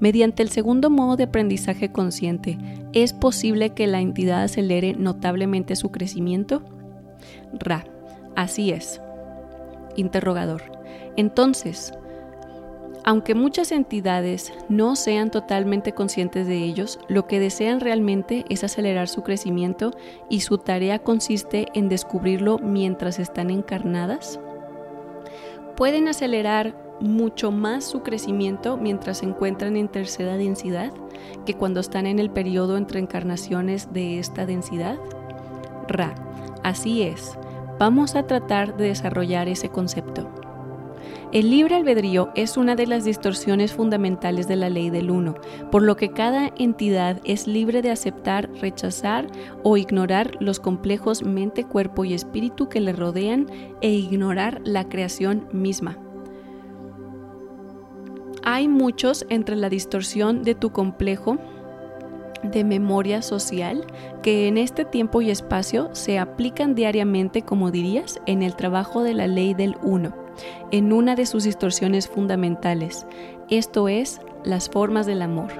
Mediante 0.00 0.42
el 0.42 0.48
segundo 0.48 0.90
modo 0.90 1.16
de 1.16 1.24
aprendizaje 1.24 1.92
consciente, 1.92 2.58
¿es 2.92 3.12
posible 3.12 3.70
que 3.70 3.86
la 3.86 4.00
entidad 4.00 4.42
acelere 4.42 4.94
notablemente 4.94 5.76
su 5.76 5.90
crecimiento? 5.90 6.62
Ra. 7.52 7.84
Así 8.36 8.70
es. 8.70 9.00
Interrogador. 9.96 10.62
Entonces, 11.20 11.92
aunque 13.04 13.34
muchas 13.34 13.72
entidades 13.72 14.54
no 14.70 14.96
sean 14.96 15.30
totalmente 15.30 15.92
conscientes 15.92 16.46
de 16.46 16.64
ellos, 16.64 16.98
lo 17.08 17.26
que 17.26 17.38
desean 17.38 17.80
realmente 17.80 18.46
es 18.48 18.64
acelerar 18.64 19.06
su 19.06 19.22
crecimiento 19.22 19.90
y 20.30 20.40
su 20.40 20.56
tarea 20.56 20.98
consiste 20.98 21.66
en 21.74 21.90
descubrirlo 21.90 22.58
mientras 22.58 23.18
están 23.18 23.50
encarnadas. 23.50 24.40
Pueden 25.76 26.08
acelerar 26.08 26.74
mucho 27.00 27.50
más 27.50 27.84
su 27.84 28.02
crecimiento 28.02 28.78
mientras 28.78 29.18
se 29.18 29.26
encuentran 29.26 29.76
en 29.76 29.88
tercera 29.88 30.38
densidad 30.38 30.90
que 31.44 31.52
cuando 31.52 31.80
están 31.80 32.06
en 32.06 32.18
el 32.18 32.30
periodo 32.30 32.78
entre 32.78 32.98
encarnaciones 32.98 33.92
de 33.92 34.18
esta 34.18 34.46
densidad. 34.46 34.96
Ra, 35.86 36.14
así 36.62 37.02
es. 37.02 37.36
Vamos 37.78 38.14
a 38.14 38.26
tratar 38.26 38.78
de 38.78 38.86
desarrollar 38.86 39.48
ese 39.48 39.68
concepto. 39.68 40.39
El 41.32 41.48
libre 41.48 41.76
albedrío 41.76 42.30
es 42.34 42.56
una 42.56 42.74
de 42.74 42.88
las 42.88 43.04
distorsiones 43.04 43.72
fundamentales 43.72 44.48
de 44.48 44.56
la 44.56 44.68
ley 44.68 44.90
del 44.90 45.12
uno, 45.12 45.36
por 45.70 45.82
lo 45.82 45.94
que 45.94 46.10
cada 46.10 46.50
entidad 46.58 47.20
es 47.22 47.46
libre 47.46 47.82
de 47.82 47.92
aceptar, 47.92 48.50
rechazar 48.60 49.28
o 49.62 49.76
ignorar 49.76 50.36
los 50.40 50.58
complejos 50.58 51.22
mente, 51.22 51.62
cuerpo 51.62 52.04
y 52.04 52.14
espíritu 52.14 52.68
que 52.68 52.80
le 52.80 52.92
rodean 52.92 53.46
e 53.80 53.90
ignorar 53.90 54.60
la 54.64 54.88
creación 54.88 55.46
misma. 55.52 55.98
Hay 58.42 58.66
muchos 58.66 59.24
entre 59.28 59.54
la 59.54 59.68
distorsión 59.68 60.42
de 60.42 60.56
tu 60.56 60.72
complejo 60.72 61.38
de 62.42 62.64
memoria 62.64 63.22
social 63.22 63.86
que 64.24 64.48
en 64.48 64.58
este 64.58 64.84
tiempo 64.84 65.22
y 65.22 65.30
espacio 65.30 65.90
se 65.92 66.18
aplican 66.18 66.74
diariamente, 66.74 67.42
como 67.42 67.70
dirías, 67.70 68.20
en 68.26 68.42
el 68.42 68.56
trabajo 68.56 69.04
de 69.04 69.14
la 69.14 69.28
ley 69.28 69.54
del 69.54 69.76
uno 69.84 70.29
en 70.70 70.92
una 70.92 71.14
de 71.14 71.26
sus 71.26 71.44
distorsiones 71.44 72.08
fundamentales, 72.08 73.06
esto 73.48 73.88
es, 73.88 74.20
las 74.44 74.68
formas 74.68 75.06
del 75.06 75.22
amor. 75.22 75.50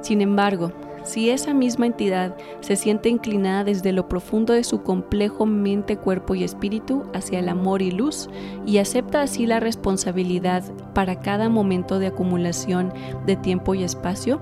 Sin 0.00 0.20
embargo, 0.20 0.72
si 1.04 1.30
esa 1.30 1.52
misma 1.52 1.86
entidad 1.86 2.36
se 2.60 2.76
siente 2.76 3.08
inclinada 3.08 3.64
desde 3.64 3.92
lo 3.92 4.08
profundo 4.08 4.52
de 4.52 4.62
su 4.62 4.82
complejo 4.82 5.46
mente, 5.46 5.96
cuerpo 5.96 6.34
y 6.34 6.44
espíritu 6.44 7.04
hacia 7.12 7.40
el 7.40 7.48
amor 7.48 7.82
y 7.82 7.90
luz 7.90 8.28
y 8.66 8.78
acepta 8.78 9.22
así 9.22 9.46
la 9.46 9.58
responsabilidad 9.58 10.62
para 10.94 11.20
cada 11.20 11.48
momento 11.48 11.98
de 11.98 12.08
acumulación 12.08 12.92
de 13.26 13.36
tiempo 13.36 13.74
y 13.74 13.82
espacio, 13.82 14.40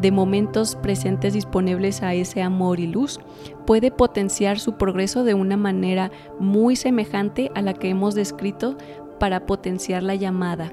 de 0.00 0.10
momentos 0.10 0.76
presentes 0.76 1.34
disponibles 1.34 2.02
a 2.02 2.14
ese 2.14 2.40
amor 2.40 2.80
y 2.80 2.86
luz, 2.86 3.20
puede 3.66 3.90
potenciar 3.90 4.58
su 4.58 4.78
progreso 4.78 5.24
de 5.24 5.34
una 5.34 5.58
manera 5.58 6.10
muy 6.38 6.76
semejante 6.76 7.50
a 7.54 7.60
la 7.60 7.74
que 7.74 7.90
hemos 7.90 8.14
descrito 8.14 8.76
para 9.20 9.46
potenciar 9.46 10.02
la 10.02 10.16
llamada, 10.16 10.72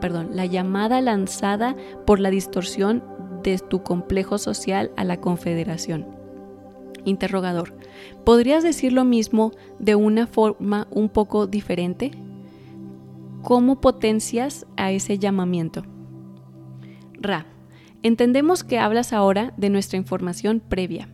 perdón, 0.00 0.30
la 0.32 0.44
llamada 0.44 1.00
lanzada 1.00 1.76
por 2.04 2.20
la 2.20 2.30
distorsión 2.30 3.02
de 3.42 3.58
tu 3.58 3.82
complejo 3.82 4.36
social 4.36 4.90
a 4.96 5.04
la 5.04 5.20
confederación. 5.20 6.04
Interrogador, 7.04 7.74
¿podrías 8.24 8.64
decir 8.64 8.92
lo 8.92 9.04
mismo 9.04 9.52
de 9.78 9.94
una 9.94 10.26
forma 10.26 10.88
un 10.90 11.08
poco 11.08 11.46
diferente? 11.46 12.10
¿Cómo 13.42 13.80
potencias 13.80 14.66
a 14.76 14.90
ese 14.90 15.18
llamamiento? 15.18 15.84
Ra, 17.14 17.46
entendemos 18.02 18.64
que 18.64 18.80
hablas 18.80 19.12
ahora 19.12 19.54
de 19.56 19.70
nuestra 19.70 19.96
información 19.96 20.60
previa. 20.60 21.08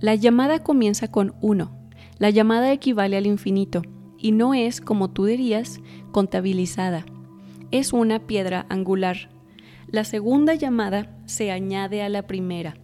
La 0.00 0.14
llamada 0.14 0.60
comienza 0.60 1.10
con 1.10 1.34
1. 1.40 1.76
La 2.18 2.30
llamada 2.30 2.70
equivale 2.72 3.16
al 3.16 3.26
infinito 3.26 3.82
y 4.24 4.32
no 4.32 4.54
es, 4.54 4.80
como 4.80 5.10
tú 5.10 5.26
dirías, 5.26 5.82
contabilizada. 6.10 7.04
Es 7.70 7.92
una 7.92 8.20
piedra 8.20 8.64
angular. 8.70 9.28
La 9.86 10.04
segunda 10.04 10.54
llamada 10.54 11.14
se 11.26 11.52
añade 11.52 12.02
a 12.02 12.08
la 12.08 12.26
primera. 12.26 12.74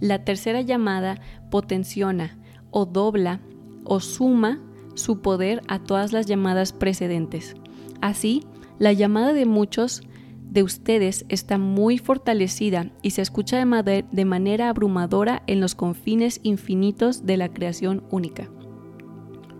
La 0.00 0.24
tercera 0.24 0.60
llamada 0.60 1.20
potenciona 1.52 2.36
o 2.72 2.84
dobla 2.84 3.40
o 3.84 4.00
suma 4.00 4.60
su 4.94 5.22
poder 5.22 5.62
a 5.68 5.78
todas 5.78 6.12
las 6.12 6.26
llamadas 6.26 6.72
precedentes. 6.72 7.54
Así, 8.00 8.42
la 8.80 8.92
llamada 8.92 9.32
de 9.32 9.46
muchos 9.46 10.02
de 10.50 10.64
ustedes 10.64 11.26
está 11.28 11.58
muy 11.58 11.98
fortalecida 11.98 12.90
y 13.02 13.10
se 13.10 13.22
escucha 13.22 13.64
de, 13.64 14.04
de, 14.10 14.24
manera 14.24 14.68
abrumadora 14.68 15.44
en 15.46 15.60
los 15.60 15.76
confines 15.76 16.40
infinitos 16.42 17.24
de 17.24 17.36
la 17.36 17.50
creación 17.50 18.02
única. 18.10 18.50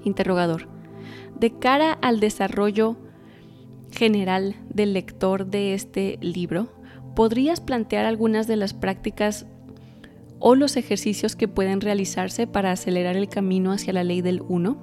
Interrogador. 0.02 0.77
De 1.40 1.52
cara 1.52 1.92
al 1.92 2.18
desarrollo 2.20 2.96
general 3.92 4.56
del 4.70 4.92
lector 4.92 5.46
de 5.46 5.74
este 5.74 6.18
libro, 6.20 6.68
¿podrías 7.14 7.60
plantear 7.60 8.06
algunas 8.06 8.46
de 8.46 8.56
las 8.56 8.74
prácticas 8.74 9.46
o 10.40 10.54
los 10.54 10.76
ejercicios 10.76 11.36
que 11.36 11.48
pueden 11.48 11.80
realizarse 11.80 12.46
para 12.46 12.72
acelerar 12.72 13.16
el 13.16 13.28
camino 13.28 13.72
hacia 13.72 13.92
la 13.92 14.04
ley 14.04 14.20
del 14.20 14.42
1? 14.48 14.76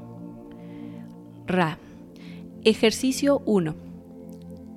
Ra. 1.45 1.77
Ejercicio 2.63 3.41
1. 3.45 3.75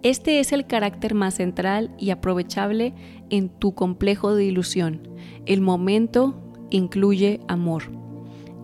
Este 0.03 0.41
es 0.41 0.53
el 0.53 0.67
carácter 0.67 1.15
más 1.15 1.35
central 1.35 1.95
y 1.99 2.11
aprovechable 2.11 2.95
en 3.31 3.49
tu 3.49 3.75
complejo 3.75 4.35
de 4.35 4.45
ilusión. 4.45 5.09
El 5.47 5.61
momento 5.61 6.41
incluye 6.71 7.41
amor. 7.49 7.85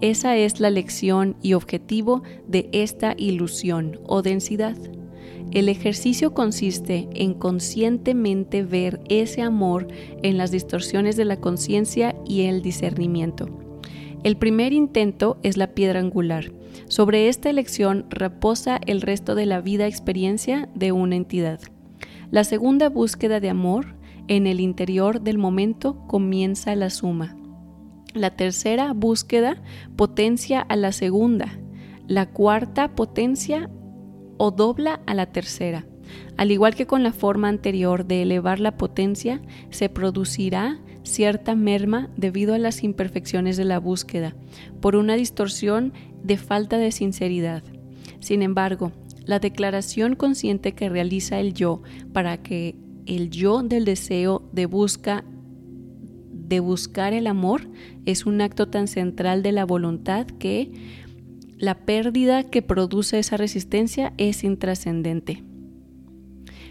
Esa 0.00 0.36
es 0.36 0.60
la 0.60 0.70
lección 0.70 1.36
y 1.40 1.54
objetivo 1.54 2.22
de 2.46 2.68
esta 2.72 3.14
ilusión 3.16 4.00
o 4.06 4.22
densidad. 4.22 4.76
El 5.52 5.68
ejercicio 5.68 6.34
consiste 6.34 7.08
en 7.14 7.34
conscientemente 7.34 8.62
ver 8.64 9.00
ese 9.08 9.42
amor 9.42 9.86
en 10.22 10.36
las 10.36 10.50
distorsiones 10.50 11.16
de 11.16 11.24
la 11.24 11.40
conciencia 11.40 12.14
y 12.26 12.42
el 12.42 12.60
discernimiento. 12.60 13.48
El 14.24 14.36
primer 14.36 14.72
intento 14.72 15.38
es 15.42 15.56
la 15.56 15.74
piedra 15.74 16.00
angular. 16.00 16.50
Sobre 16.88 17.28
esta 17.28 17.50
elección 17.50 18.06
reposa 18.10 18.80
el 18.86 19.00
resto 19.00 19.34
de 19.34 19.46
la 19.46 19.60
vida 19.60 19.86
experiencia 19.86 20.68
de 20.74 20.92
una 20.92 21.16
entidad. 21.16 21.60
La 22.30 22.42
segunda 22.42 22.88
búsqueda 22.88 23.38
de 23.38 23.50
amor 23.50 23.94
en 24.26 24.46
el 24.46 24.60
interior 24.60 25.20
del 25.20 25.38
momento 25.38 25.98
comienza 26.06 26.74
la 26.74 26.90
suma. 26.90 27.36
La 28.14 28.30
tercera 28.30 28.92
búsqueda 28.92 29.60
potencia 29.96 30.60
a 30.60 30.76
la 30.76 30.92
segunda. 30.92 31.58
La 32.06 32.30
cuarta 32.30 32.94
potencia 32.94 33.68
o 34.36 34.52
dobla 34.52 35.00
a 35.06 35.14
la 35.14 35.26
tercera. 35.26 35.84
Al 36.36 36.52
igual 36.52 36.76
que 36.76 36.86
con 36.86 37.02
la 37.02 37.12
forma 37.12 37.48
anterior 37.48 38.06
de 38.06 38.22
elevar 38.22 38.60
la 38.60 38.76
potencia, 38.76 39.42
se 39.70 39.88
producirá 39.88 40.80
cierta 41.02 41.56
merma 41.56 42.08
debido 42.16 42.54
a 42.54 42.58
las 42.58 42.84
imperfecciones 42.84 43.56
de 43.56 43.64
la 43.64 43.80
búsqueda, 43.80 44.36
por 44.80 44.94
una 44.94 45.14
distorsión 45.16 45.92
de 46.22 46.36
falta 46.36 46.78
de 46.78 46.92
sinceridad. 46.92 47.64
Sin 48.20 48.42
embargo, 48.42 48.92
la 49.24 49.40
declaración 49.40 50.14
consciente 50.14 50.72
que 50.72 50.88
realiza 50.88 51.40
el 51.40 51.52
yo 51.52 51.82
para 52.12 52.42
que 52.42 52.76
el 53.06 53.30
yo 53.30 53.62
del 53.64 53.84
deseo 53.84 54.48
de 54.52 54.66
busca 54.66 55.24
de 56.46 56.60
buscar 56.60 57.12
el 57.12 57.26
amor 57.26 57.68
es 58.04 58.26
un 58.26 58.40
acto 58.40 58.68
tan 58.68 58.88
central 58.88 59.42
de 59.42 59.52
la 59.52 59.64
voluntad 59.64 60.26
que 60.26 60.70
la 61.58 61.86
pérdida 61.86 62.44
que 62.44 62.62
produce 62.62 63.18
esa 63.18 63.36
resistencia 63.36 64.12
es 64.18 64.44
intrascendente. 64.44 65.42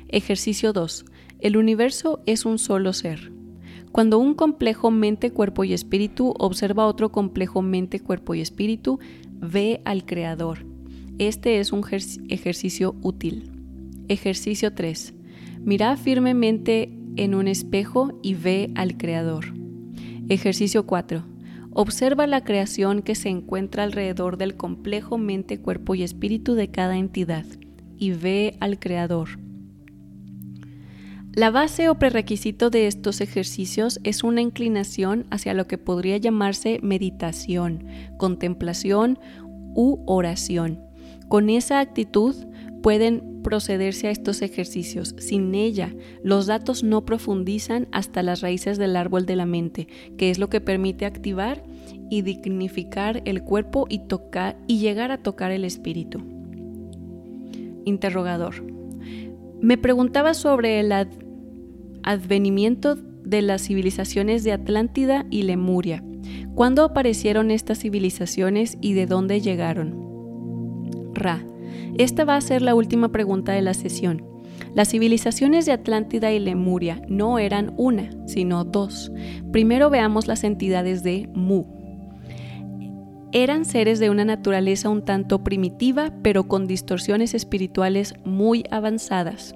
Ejercicio 0.10 0.74
2. 0.74 1.06
El 1.40 1.58
universo 1.58 2.22
es 2.26 2.46
un 2.46 2.60
solo 2.60 2.94
ser. 2.94 3.32
Cuando 3.92 4.20
un 4.20 4.34
complejo 4.34 4.92
mente, 4.92 5.32
cuerpo 5.32 5.64
y 5.64 5.74
espíritu 5.74 6.34
observa 6.38 6.88
otro 6.88 7.12
complejo 7.12 7.62
mente, 7.62 8.00
cuerpo 8.00 8.36
y 8.36 8.42
espíritu, 8.42 9.00
ve 9.40 9.82
al 9.86 10.06
Creador. 10.06 10.66
Este 11.20 11.60
es 11.60 11.72
un 11.72 11.84
ejercicio 12.30 12.96
útil. 13.02 13.52
Ejercicio 14.08 14.74
3. 14.74 15.14
Mira 15.62 15.96
firmemente 15.96 16.92
en 17.16 17.36
un 17.36 17.48
espejo 17.48 18.20
y 18.22 18.34
ve 18.34 18.72
al 18.76 18.98
Creador. 18.98 19.63
Ejercicio 20.30 20.86
4. 20.86 21.22
Observa 21.72 22.28
la 22.28 22.46
creación 22.46 23.02
que 23.02 23.14
se 23.14 23.28
encuentra 23.28 23.84
alrededor 23.84 24.38
del 24.38 24.56
complejo 24.56 25.18
mente, 25.18 25.60
cuerpo 25.60 25.96
y 25.96 26.04
espíritu 26.04 26.54
de 26.54 26.70
cada 26.70 26.98
entidad 26.98 27.46
y 27.98 28.12
ve 28.12 28.56
al 28.62 28.80
Creador. 28.80 29.40
La 31.34 31.52
base 31.52 31.90
o 31.90 32.00
prerequisito 32.00 32.70
de 32.70 32.88
estos 32.88 33.20
ejercicios 33.20 34.00
es 34.04 34.24
una 34.24 34.40
inclinación 34.40 35.26
hacia 35.30 35.54
lo 35.54 35.68
que 35.68 35.78
podría 35.78 36.16
llamarse 36.16 36.80
meditación, 36.82 37.86
contemplación 38.18 39.20
u 39.76 40.04
oración. 40.06 40.80
Con 41.28 41.50
esa 41.50 41.82
actitud 41.82 42.36
pueden 42.84 43.42
procederse 43.44 44.08
a 44.10 44.12
estos 44.12 44.42
ejercicios. 44.42 45.16
Sin 45.18 45.56
ella, 45.56 45.96
los 46.22 46.46
datos 46.48 46.84
no 46.84 47.06
profundizan 47.06 47.88
hasta 47.92 48.22
las 48.22 48.42
raíces 48.42 48.78
del 48.78 48.98
árbol 48.98 49.26
de 49.26 49.38
la 49.38 49.46
mente, 49.46 49.88
que 50.18 50.30
es 50.30 50.38
lo 50.38 50.50
que 50.50 50.62
permite 50.62 51.06
activar 51.06 51.64
y 52.10 52.24
dignificar 52.24 53.22
el 53.26 53.42
cuerpo 53.42 53.88
y 53.90 54.00
tocar 54.00 54.58
y 54.68 54.80
llegar 54.80 55.12
a 55.12 55.18
tocar 55.18 55.52
el 55.52 55.64
espíritu. 55.64 56.22
Interrogador. 57.86 58.64
Me 59.62 59.78
preguntaba 59.78 60.34
sobre 60.34 60.82
el 60.82 60.92
advenimiento 62.04 62.96
de 62.96 63.42
las 63.42 63.64
civilizaciones 63.64 64.44
de 64.44 64.52
Atlántida 64.52 65.26
y 65.30 65.44
Lemuria. 65.44 66.04
¿Cuándo 66.54 66.84
aparecieron 66.84 67.50
estas 67.50 67.80
civilizaciones 67.80 68.78
y 68.82 68.92
de 68.92 69.06
dónde 69.06 69.40
llegaron? 69.40 70.04
Ra. 71.14 71.46
Esta 71.98 72.26
va 72.26 72.36
a 72.36 72.42
ser 72.42 72.62
la 72.62 72.76
última 72.76 73.12
pregunta 73.12 73.52
de 73.52 73.62
la 73.62 73.74
sesión. 73.74 74.26
Las 74.74 74.90
civilizaciones 74.90 75.66
de 75.66 75.72
Atlántida 75.72 76.32
y 76.32 76.40
Lemuria 76.40 77.02
no 77.08 77.38
eran 77.38 77.74
una, 77.78 78.10
sino 78.28 78.64
dos. 78.64 79.12
Primero 79.52 79.90
veamos 79.90 80.28
las 80.28 80.44
entidades 80.44 81.04
de 81.04 81.30
Mu. 81.34 81.66
Eran 83.32 83.66
seres 83.66 84.00
de 84.00 84.10
una 84.10 84.26
naturaleza 84.26 84.90
un 84.90 85.06
tanto 85.06 85.44
primitiva, 85.44 86.12
pero 86.22 86.48
con 86.48 86.68
distorsiones 86.68 87.34
espirituales 87.34 88.14
muy 88.24 88.64
avanzadas. 88.70 89.56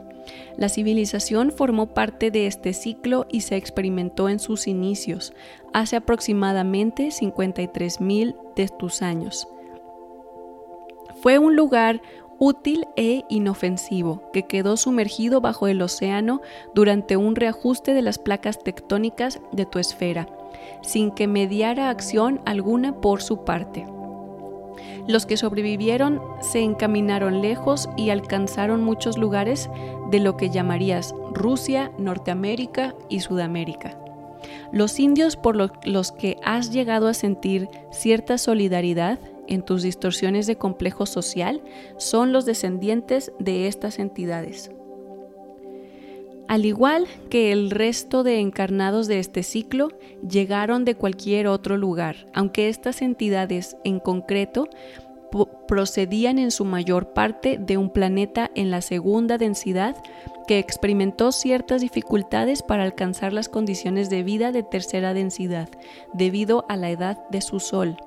La 0.57 0.69
civilización 0.69 1.51
formó 1.51 1.93
parte 1.93 2.31
de 2.31 2.47
este 2.47 2.73
ciclo 2.73 3.27
y 3.31 3.41
se 3.41 3.55
experimentó 3.55 4.29
en 4.29 4.39
sus 4.39 4.67
inicios, 4.67 5.33
hace 5.73 5.95
aproximadamente 5.95 7.09
53.000 7.09 8.35
de 8.55 8.67
tus 8.67 9.01
años. 9.01 9.47
Fue 11.27 11.39
un 11.39 11.57
lugar 11.57 12.01
útil 12.39 12.87
e 12.95 13.25
inofensivo 13.27 14.31
que 14.31 14.43
quedó 14.43 14.77
sumergido 14.77 15.41
bajo 15.41 15.67
el 15.67 15.81
océano 15.81 16.39
durante 16.73 17.17
un 17.17 17.35
reajuste 17.35 17.93
de 17.93 18.01
las 18.01 18.17
placas 18.17 18.63
tectónicas 18.63 19.41
de 19.51 19.65
tu 19.65 19.77
esfera, 19.77 20.29
sin 20.83 21.11
que 21.11 21.27
mediara 21.27 21.89
acción 21.89 22.39
alguna 22.45 23.01
por 23.01 23.21
su 23.21 23.43
parte. 23.43 23.85
Los 25.05 25.25
que 25.25 25.35
sobrevivieron 25.35 26.21
se 26.39 26.61
encaminaron 26.61 27.41
lejos 27.41 27.89
y 27.97 28.09
alcanzaron 28.09 28.81
muchos 28.81 29.17
lugares 29.17 29.69
de 30.09 30.21
lo 30.21 30.37
que 30.37 30.49
llamarías 30.49 31.13
Rusia, 31.33 31.91
Norteamérica 31.97 32.95
y 33.09 33.19
Sudamérica. 33.19 33.99
Los 34.71 34.97
indios 34.97 35.35
por 35.35 35.57
los 35.57 36.11
que 36.13 36.37
has 36.41 36.71
llegado 36.71 37.09
a 37.09 37.13
sentir 37.13 37.67
cierta 37.91 38.37
solidaridad 38.37 39.19
en 39.47 39.63
tus 39.63 39.83
distorsiones 39.83 40.47
de 40.47 40.57
complejo 40.57 41.05
social 41.05 41.61
son 41.97 42.31
los 42.31 42.45
descendientes 42.45 43.31
de 43.39 43.67
estas 43.67 43.99
entidades. 43.99 44.71
Al 46.47 46.65
igual 46.65 47.07
que 47.29 47.51
el 47.51 47.71
resto 47.71 48.23
de 48.23 48.39
encarnados 48.39 49.07
de 49.07 49.19
este 49.19 49.43
ciclo, 49.43 49.89
llegaron 50.27 50.85
de 50.85 50.95
cualquier 50.95 51.47
otro 51.47 51.75
lugar, 51.75 52.27
aunque 52.33 52.69
estas 52.69 53.01
entidades 53.01 53.75
en 53.83 53.99
concreto 53.99 54.69
procedían 55.45 56.39
en 56.39 56.51
su 56.51 56.65
mayor 56.65 57.13
parte 57.13 57.57
de 57.57 57.77
un 57.77 57.89
planeta 57.89 58.49
en 58.55 58.71
la 58.71 58.81
segunda 58.81 59.37
densidad 59.37 59.95
que 60.47 60.59
experimentó 60.59 61.31
ciertas 61.31 61.81
dificultades 61.81 62.63
para 62.63 62.83
alcanzar 62.83 63.33
las 63.33 63.49
condiciones 63.49 64.09
de 64.09 64.23
vida 64.23 64.51
de 64.51 64.63
tercera 64.63 65.13
densidad 65.13 65.69
debido 66.13 66.65
a 66.69 66.77
la 66.77 66.89
edad 66.89 67.27
de 67.29 67.41
su 67.41 67.59
Sol. 67.59 67.97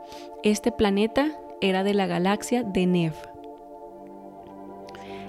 Este 0.43 0.73
planeta 0.73 1.29
era 1.61 1.85
de 1.85 1.95
la 1.95 2.07
galaxia 2.07 2.62
de 2.62 2.87
Nev. 2.87 3.30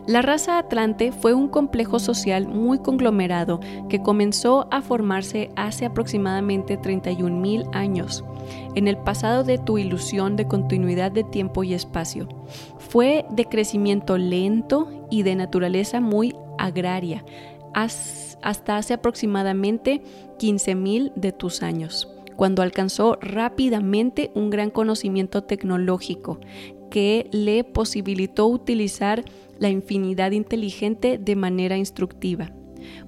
La 0.08 0.24
raza 0.24 0.58
Atlante 0.58 1.12
fue 1.12 1.36
un 1.36 1.48
complejo 1.48 2.00
social 2.00 2.48
muy 2.48 2.80
conglomerado 2.80 3.60
que 3.88 4.02
comenzó 4.02 4.68
a 4.72 4.82
formarse 4.82 5.52
hace 5.56 5.86
aproximadamente 5.86 6.80
31.000 6.80 7.70
años, 7.74 8.24
en 8.74 8.88
el 8.88 8.98
pasado 8.98 9.44
de 9.44 9.60
tu 9.60 9.78
ilusión 9.78 10.36
de 10.36 10.48
continuidad 10.48 11.12
de 11.12 11.24
tiempo 11.24 11.64
y 11.64 11.76
espacio. 11.76 12.28
Fue 12.80 13.26
de 13.30 13.46
crecimiento 13.46 14.18
lento 14.18 14.90
y 15.12 15.22
de 15.22 15.36
naturaleza 15.36 16.02
muy 16.02 16.36
agraria, 16.58 17.24
hasta 17.74 18.78
hace 18.78 18.96
aproximadamente 18.96 20.02
15.000 20.40 21.14
de 21.16 21.32
tus 21.32 21.62
años 21.62 22.21
cuando 22.42 22.64
alcanzó 22.64 23.20
rápidamente 23.22 24.32
un 24.34 24.50
gran 24.50 24.72
conocimiento 24.72 25.44
tecnológico 25.44 26.40
que 26.90 27.30
le 27.32 27.64
posibilitó 27.64 28.48
utilizar 28.48 29.24
la 29.60 29.70
infinidad 29.70 30.32
inteligente 30.32 31.20
de 31.20 31.36
manera 31.36 31.78
instructiva. 31.78 32.52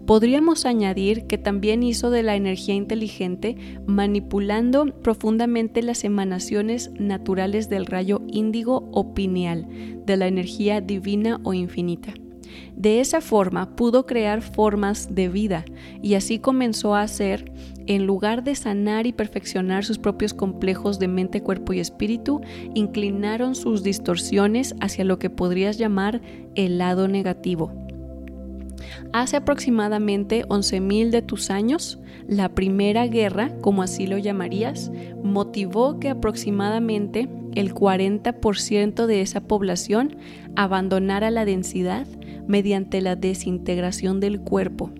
Podríamos 0.05 0.67
añadir 0.67 1.25
que 1.25 1.39
también 1.39 1.81
hizo 1.81 2.11
de 2.11 2.21
la 2.21 2.35
energía 2.35 2.75
inteligente 2.75 3.55
manipulando 3.87 4.85
profundamente 5.01 5.81
las 5.81 6.03
emanaciones 6.03 6.91
naturales 6.99 7.69
del 7.69 7.87
rayo 7.87 8.21
índigo 8.27 8.87
o 8.91 9.15
pineal, 9.15 9.65
de 10.05 10.15
la 10.15 10.27
energía 10.27 10.79
divina 10.79 11.41
o 11.43 11.55
infinita. 11.55 12.13
De 12.75 12.99
esa 12.99 13.21
forma 13.21 13.75
pudo 13.75 14.05
crear 14.05 14.41
formas 14.41 15.13
de 15.13 15.29
vida 15.29 15.65
y 16.01 16.15
así 16.15 16.39
comenzó 16.39 16.95
a 16.95 17.01
hacer, 17.01 17.51
en 17.85 18.05
lugar 18.05 18.43
de 18.43 18.55
sanar 18.55 19.05
y 19.07 19.13
perfeccionar 19.13 19.85
sus 19.85 19.97
propios 19.97 20.33
complejos 20.33 20.99
de 20.99 21.07
mente, 21.07 21.41
cuerpo 21.41 21.73
y 21.73 21.79
espíritu, 21.79 22.41
inclinaron 22.73 23.55
sus 23.55 23.83
distorsiones 23.83 24.75
hacia 24.79 25.03
lo 25.03 25.19
que 25.19 25.29
podrías 25.29 25.77
llamar 25.77 26.21
el 26.55 26.77
lado 26.77 27.07
negativo. 27.07 27.71
Hace 29.11 29.37
aproximadamente 29.37 30.45
11.000 30.47 31.09
de 31.09 31.21
tus 31.21 31.49
años, 31.49 31.99
la 32.27 32.49
primera 32.49 33.05
guerra, 33.07 33.51
como 33.61 33.83
así 33.83 34.07
lo 34.07 34.17
llamarías, 34.17 34.91
motivó 35.23 35.99
que 35.99 36.09
aproximadamente 36.09 37.29
el 37.53 37.73
40% 37.73 39.05
de 39.05 39.21
esa 39.21 39.41
población 39.41 40.17
abandonara 40.55 41.31
la 41.31 41.45
densidad 41.45 42.07
mediante 42.47 43.01
la 43.01 43.15
desintegración 43.15 44.19
del 44.19 44.41
cuerpo. 44.41 44.91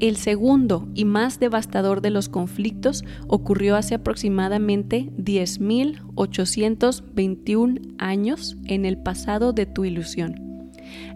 El 0.00 0.16
segundo 0.16 0.88
y 0.94 1.04
más 1.04 1.40
devastador 1.40 2.00
de 2.00 2.10
los 2.10 2.28
conflictos 2.28 3.02
ocurrió 3.26 3.74
hace 3.74 3.96
aproximadamente 3.96 5.10
10.821 5.16 7.96
años 7.98 8.56
en 8.66 8.84
el 8.84 8.98
pasado 8.98 9.52
de 9.52 9.66
tu 9.66 9.84
ilusión. 9.84 10.70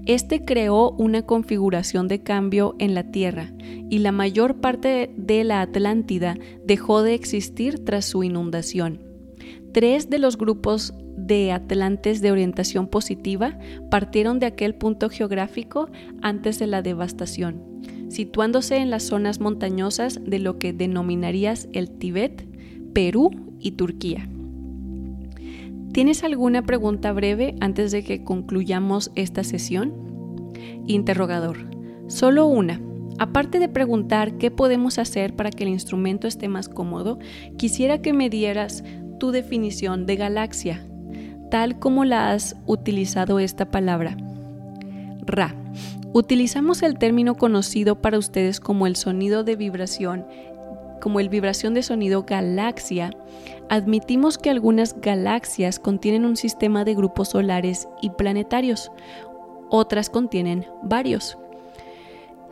Este 0.04 0.44
creó 0.44 0.90
una 0.90 1.22
configuración 1.22 2.08
de 2.08 2.22
cambio 2.22 2.74
en 2.80 2.94
la 2.94 3.12
Tierra 3.12 3.52
y 3.88 3.98
la 3.98 4.10
mayor 4.10 4.56
parte 4.56 5.14
de 5.16 5.44
la 5.44 5.60
Atlántida 5.60 6.36
dejó 6.66 7.02
de 7.02 7.14
existir 7.14 7.84
tras 7.84 8.04
su 8.04 8.24
inundación. 8.24 9.11
Tres 9.72 10.10
de 10.10 10.18
los 10.18 10.36
grupos 10.36 10.92
de 11.16 11.50
atlantes 11.50 12.20
de 12.20 12.30
orientación 12.30 12.86
positiva 12.86 13.58
partieron 13.90 14.38
de 14.38 14.46
aquel 14.46 14.74
punto 14.74 15.08
geográfico 15.08 15.88
antes 16.20 16.58
de 16.58 16.66
la 16.66 16.82
devastación, 16.82 17.62
situándose 18.08 18.76
en 18.76 18.90
las 18.90 19.04
zonas 19.04 19.40
montañosas 19.40 20.20
de 20.22 20.38
lo 20.38 20.58
que 20.58 20.74
denominarías 20.74 21.68
el 21.72 21.90
Tíbet, 21.90 22.46
Perú 22.92 23.30
y 23.60 23.72
Turquía. 23.72 24.28
¿Tienes 25.92 26.22
alguna 26.22 26.62
pregunta 26.62 27.12
breve 27.12 27.54
antes 27.60 27.92
de 27.92 28.02
que 28.02 28.24
concluyamos 28.24 29.10
esta 29.14 29.42
sesión? 29.42 29.94
Interrogador. 30.86 31.58
Solo 32.08 32.46
una. 32.46 32.80
Aparte 33.18 33.58
de 33.58 33.68
preguntar 33.68 34.38
qué 34.38 34.50
podemos 34.50 34.98
hacer 34.98 35.36
para 35.36 35.50
que 35.50 35.64
el 35.64 35.70
instrumento 35.70 36.26
esté 36.26 36.48
más 36.48 36.68
cómodo, 36.68 37.18
quisiera 37.56 38.00
que 38.00 38.12
me 38.12 38.30
dieras 38.30 38.82
tu 39.22 39.30
definición 39.30 40.04
de 40.04 40.16
galaxia, 40.16 40.84
tal 41.48 41.78
como 41.78 42.04
la 42.04 42.32
has 42.32 42.56
utilizado 42.66 43.38
esta 43.38 43.70
palabra. 43.70 44.16
Ra. 45.24 45.54
Utilizamos 46.12 46.82
el 46.82 46.98
término 46.98 47.36
conocido 47.36 48.02
para 48.02 48.18
ustedes 48.18 48.58
como 48.58 48.88
el 48.88 48.96
sonido 48.96 49.44
de 49.44 49.54
vibración 49.54 50.26
como 51.00 51.20
el 51.20 51.28
vibración 51.28 51.72
de 51.72 51.84
sonido 51.84 52.24
galaxia, 52.24 53.10
admitimos 53.68 54.38
que 54.38 54.50
algunas 54.50 55.00
galaxias 55.00 55.78
contienen 55.78 56.24
un 56.24 56.36
sistema 56.36 56.84
de 56.84 56.94
grupos 56.96 57.28
solares 57.28 57.86
y 58.00 58.10
planetarios, 58.10 58.90
otras 59.70 60.10
contienen 60.10 60.66
varios. 60.82 61.38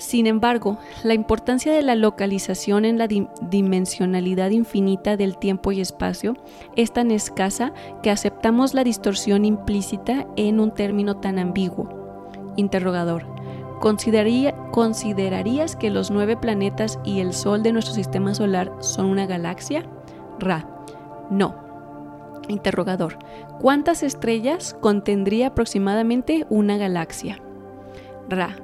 Sin 0.00 0.26
embargo, 0.26 0.78
la 1.04 1.12
importancia 1.12 1.74
de 1.74 1.82
la 1.82 1.94
localización 1.94 2.86
en 2.86 2.96
la 2.96 3.06
dimensionalidad 3.06 4.48
infinita 4.48 5.18
del 5.18 5.36
tiempo 5.36 5.72
y 5.72 5.82
espacio 5.82 6.36
es 6.74 6.90
tan 6.94 7.10
escasa 7.10 7.74
que 8.02 8.10
aceptamos 8.10 8.72
la 8.72 8.82
distorsión 8.82 9.44
implícita 9.44 10.26
en 10.36 10.58
un 10.58 10.72
término 10.72 11.18
tan 11.18 11.38
ambiguo. 11.38 11.90
Interrogador. 12.56 13.26
¿Considerarías 13.78 15.76
que 15.76 15.90
los 15.90 16.10
nueve 16.10 16.34
planetas 16.34 16.98
y 17.04 17.20
el 17.20 17.34
Sol 17.34 17.62
de 17.62 17.72
nuestro 17.72 17.92
sistema 17.94 18.32
solar 18.32 18.72
son 18.80 19.04
una 19.04 19.26
galaxia? 19.26 19.84
Ra. 20.38 20.66
No. 21.28 21.54
Interrogador. 22.48 23.18
¿Cuántas 23.60 24.02
estrellas 24.02 24.74
contendría 24.80 25.48
aproximadamente 25.48 26.46
una 26.48 26.78
galaxia? 26.78 27.38
Ra. 28.30 28.56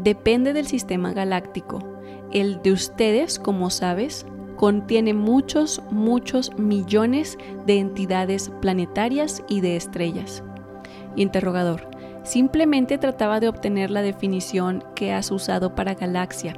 Depende 0.00 0.52
del 0.52 0.66
sistema 0.66 1.12
galáctico. 1.12 1.78
El 2.32 2.60
de 2.62 2.72
ustedes, 2.72 3.38
como 3.38 3.70
sabes, 3.70 4.26
contiene 4.56 5.14
muchos, 5.14 5.82
muchos 5.90 6.56
millones 6.58 7.38
de 7.66 7.78
entidades 7.78 8.50
planetarias 8.60 9.42
y 9.48 9.60
de 9.60 9.76
estrellas. 9.76 10.42
Interrogador. 11.16 11.88
Simplemente 12.24 12.96
trataba 12.96 13.38
de 13.38 13.48
obtener 13.48 13.90
la 13.90 14.00
definición 14.00 14.82
que 14.94 15.12
has 15.12 15.30
usado 15.30 15.74
para 15.74 15.94
galaxia. 15.94 16.54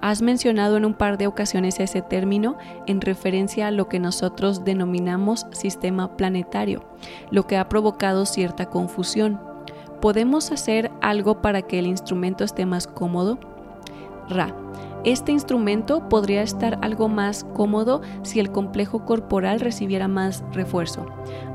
Has 0.00 0.22
mencionado 0.22 0.78
en 0.78 0.86
un 0.86 0.94
par 0.94 1.18
de 1.18 1.26
ocasiones 1.26 1.78
ese 1.78 2.00
término 2.00 2.56
en 2.86 3.02
referencia 3.02 3.66
a 3.66 3.70
lo 3.70 3.86
que 3.86 4.00
nosotros 4.00 4.64
denominamos 4.64 5.46
sistema 5.52 6.16
planetario, 6.16 6.84
lo 7.30 7.46
que 7.46 7.58
ha 7.58 7.68
provocado 7.68 8.24
cierta 8.24 8.70
confusión. 8.70 9.49
¿Podemos 10.00 10.50
hacer 10.50 10.90
algo 11.02 11.42
para 11.42 11.60
que 11.60 11.78
el 11.78 11.86
instrumento 11.86 12.42
esté 12.42 12.64
más 12.64 12.86
cómodo? 12.86 13.38
Ra. 14.30 14.54
Este 15.02 15.32
instrumento 15.32 16.08
podría 16.10 16.42
estar 16.42 16.78
algo 16.82 17.08
más 17.08 17.44
cómodo 17.54 18.02
si 18.22 18.38
el 18.38 18.50
complejo 18.50 19.06
corporal 19.06 19.60
recibiera 19.60 20.08
más 20.08 20.44
refuerzo. 20.52 21.06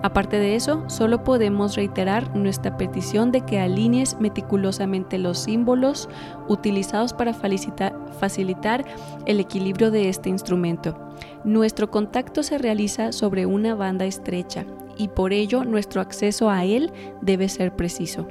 Aparte 0.01 0.37
de 0.37 0.55
eso, 0.55 0.83
solo 0.87 1.23
podemos 1.23 1.75
reiterar 1.75 2.35
nuestra 2.35 2.75
petición 2.75 3.31
de 3.31 3.41
que 3.41 3.59
alinees 3.59 4.19
meticulosamente 4.19 5.19
los 5.19 5.37
símbolos 5.37 6.09
utilizados 6.47 7.13
para 7.13 7.33
facilitar 7.33 8.85
el 9.27 9.39
equilibrio 9.39 9.91
de 9.91 10.09
este 10.09 10.29
instrumento. 10.29 10.97
Nuestro 11.43 11.91
contacto 11.91 12.41
se 12.41 12.57
realiza 12.57 13.11
sobre 13.11 13.45
una 13.45 13.75
banda 13.75 14.05
estrecha 14.05 14.65
y 14.97 15.09
por 15.09 15.33
ello 15.33 15.63
nuestro 15.63 16.01
acceso 16.01 16.49
a 16.49 16.65
él 16.65 16.91
debe 17.21 17.49
ser 17.49 17.75
preciso. 17.75 18.27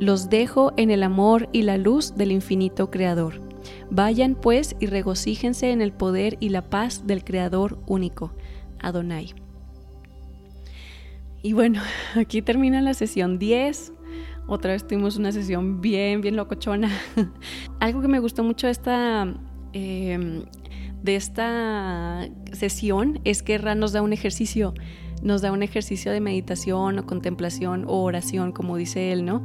Los 0.00 0.30
dejo 0.30 0.72
en 0.76 0.90
el 0.90 1.02
amor 1.02 1.48
y 1.52 1.62
la 1.62 1.76
luz 1.76 2.14
del 2.14 2.30
infinito 2.30 2.90
Creador. 2.90 3.40
Vayan 3.90 4.34
pues 4.34 4.76
y 4.78 4.86
regocíjense 4.86 5.72
en 5.72 5.80
el 5.80 5.92
poder 5.92 6.36
y 6.40 6.50
la 6.50 6.70
paz 6.70 7.06
del 7.06 7.24
Creador 7.24 7.78
único, 7.86 8.32
Adonai. 8.78 9.34
Y 11.42 11.52
bueno, 11.52 11.80
aquí 12.14 12.42
termina 12.42 12.80
la 12.80 12.94
sesión 12.94 13.38
10. 13.38 13.92
Otra 14.46 14.72
vez 14.72 14.86
tuvimos 14.86 15.16
una 15.16 15.32
sesión 15.32 15.80
bien, 15.80 16.20
bien 16.20 16.36
locochona. 16.36 16.90
Algo 17.80 18.00
que 18.00 18.08
me 18.08 18.18
gustó 18.18 18.44
mucho 18.44 18.68
esta, 18.68 19.26
em, 19.72 20.44
de 21.02 21.16
esta 21.16 22.28
sesión 22.52 23.20
es 23.24 23.42
que 23.42 23.58
Ra 23.58 23.74
nos 23.74 23.92
da 23.92 24.02
un 24.02 24.12
ejercicio 24.12 24.74
nos 25.22 25.42
da 25.42 25.52
un 25.52 25.62
ejercicio 25.62 26.12
de 26.12 26.20
meditación 26.20 26.98
o 26.98 27.06
contemplación 27.06 27.84
o 27.86 28.02
oración, 28.02 28.52
como 28.52 28.76
dice 28.76 29.12
él, 29.12 29.24
¿no? 29.24 29.42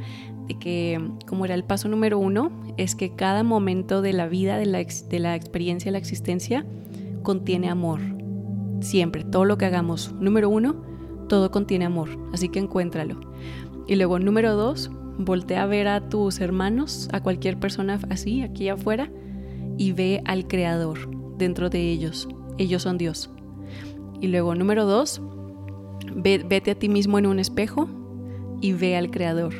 De 0.47 0.59
que, 0.59 0.99
como 1.27 1.45
era 1.45 1.55
el 1.55 1.63
paso 1.63 1.87
número 1.87 2.19
uno, 2.19 2.51
es 2.77 2.95
que 2.95 3.15
cada 3.15 3.43
momento 3.43 4.01
de 4.01 4.13
la 4.13 4.27
vida, 4.27 4.57
de 4.57 4.65
la, 4.65 4.83
de 4.83 5.19
la 5.19 5.35
experiencia, 5.35 5.89
de 5.89 5.93
la 5.93 5.99
existencia, 5.99 6.65
contiene 7.23 7.69
amor. 7.69 7.99
Siempre, 8.81 9.23
todo 9.23 9.45
lo 9.45 9.57
que 9.57 9.65
hagamos. 9.65 10.13
Número 10.19 10.49
uno, 10.49 10.75
todo 11.29 11.51
contiene 11.51 11.85
amor, 11.85 12.09
así 12.33 12.49
que 12.49 12.59
encuéntralo. 12.59 13.19
Y 13.87 13.95
luego, 13.95 14.19
número 14.19 14.55
dos, 14.55 14.91
voltea 15.17 15.63
a 15.63 15.67
ver 15.67 15.87
a 15.87 16.09
tus 16.09 16.39
hermanos, 16.39 17.09
a 17.11 17.21
cualquier 17.21 17.59
persona 17.59 17.99
así, 18.09 18.41
aquí 18.41 18.69
afuera, 18.69 19.09
y 19.77 19.91
ve 19.93 20.21
al 20.25 20.47
Creador 20.47 21.09
dentro 21.37 21.69
de 21.69 21.89
ellos. 21.89 22.27
Ellos 22.57 22.83
son 22.83 22.97
Dios. 22.97 23.29
Y 24.21 24.27
luego, 24.27 24.55
número 24.55 24.85
dos, 24.85 25.21
vete 26.15 26.71
a 26.71 26.75
ti 26.75 26.89
mismo 26.89 27.19
en 27.19 27.25
un 27.25 27.39
espejo 27.39 27.89
y 28.61 28.73
ve 28.73 28.95
al 28.95 29.11
creador, 29.11 29.53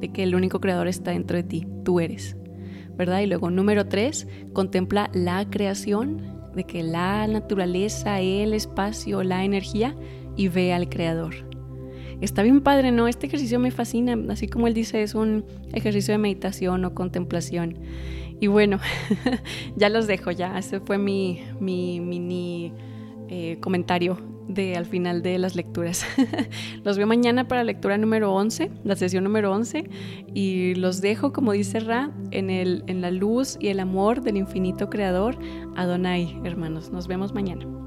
de 0.00 0.12
que 0.12 0.22
el 0.22 0.34
único 0.34 0.60
creador 0.60 0.88
está 0.88 1.12
dentro 1.12 1.36
de 1.36 1.42
ti, 1.42 1.66
tú 1.84 2.00
eres, 2.00 2.36
¿verdad? 2.96 3.20
Y 3.20 3.26
luego 3.26 3.50
número 3.50 3.86
tres, 3.86 4.28
contempla 4.52 5.10
la 5.14 5.48
creación, 5.48 6.38
de 6.54 6.64
que 6.64 6.82
la 6.82 7.26
naturaleza, 7.26 8.20
el 8.20 8.54
espacio, 8.54 9.22
la 9.22 9.44
energía 9.44 9.94
y 10.36 10.48
ve 10.48 10.72
al 10.72 10.88
creador. 10.88 11.34
Está 12.20 12.42
bien 12.42 12.60
padre, 12.60 12.92
¿no? 12.92 13.08
Este 13.08 13.26
ejercicio 13.26 13.58
me 13.58 13.70
fascina, 13.70 14.18
así 14.30 14.46
como 14.46 14.66
él 14.66 14.74
dice, 14.74 15.02
es 15.02 15.14
un 15.14 15.44
ejercicio 15.72 16.12
de 16.12 16.18
meditación 16.18 16.84
o 16.84 16.94
contemplación. 16.94 17.78
Y 18.40 18.46
bueno, 18.48 18.78
ya 19.76 19.88
los 19.88 20.06
dejo, 20.06 20.30
ya, 20.30 20.58
ese 20.58 20.80
fue 20.80 20.98
mi, 20.98 21.42
mi 21.60 22.00
mini 22.00 22.72
eh, 23.28 23.58
comentario 23.60 24.18
de 24.54 24.76
al 24.76 24.86
final 24.86 25.22
de 25.22 25.38
las 25.38 25.54
lecturas. 25.54 26.04
los 26.84 26.96
veo 26.96 27.06
mañana 27.06 27.48
para 27.48 27.64
lectura 27.64 27.98
número 27.98 28.32
11, 28.32 28.70
la 28.84 28.96
sesión 28.96 29.24
número 29.24 29.52
11, 29.52 29.88
y 30.34 30.74
los 30.74 31.00
dejo, 31.00 31.32
como 31.32 31.52
dice 31.52 31.80
Ra, 31.80 32.10
en, 32.30 32.50
el, 32.50 32.84
en 32.86 33.00
la 33.00 33.10
luz 33.10 33.56
y 33.60 33.68
el 33.68 33.80
amor 33.80 34.22
del 34.22 34.36
infinito 34.36 34.90
creador, 34.90 35.38
Adonai, 35.76 36.38
hermanos. 36.44 36.90
Nos 36.90 37.06
vemos 37.06 37.32
mañana. 37.32 37.79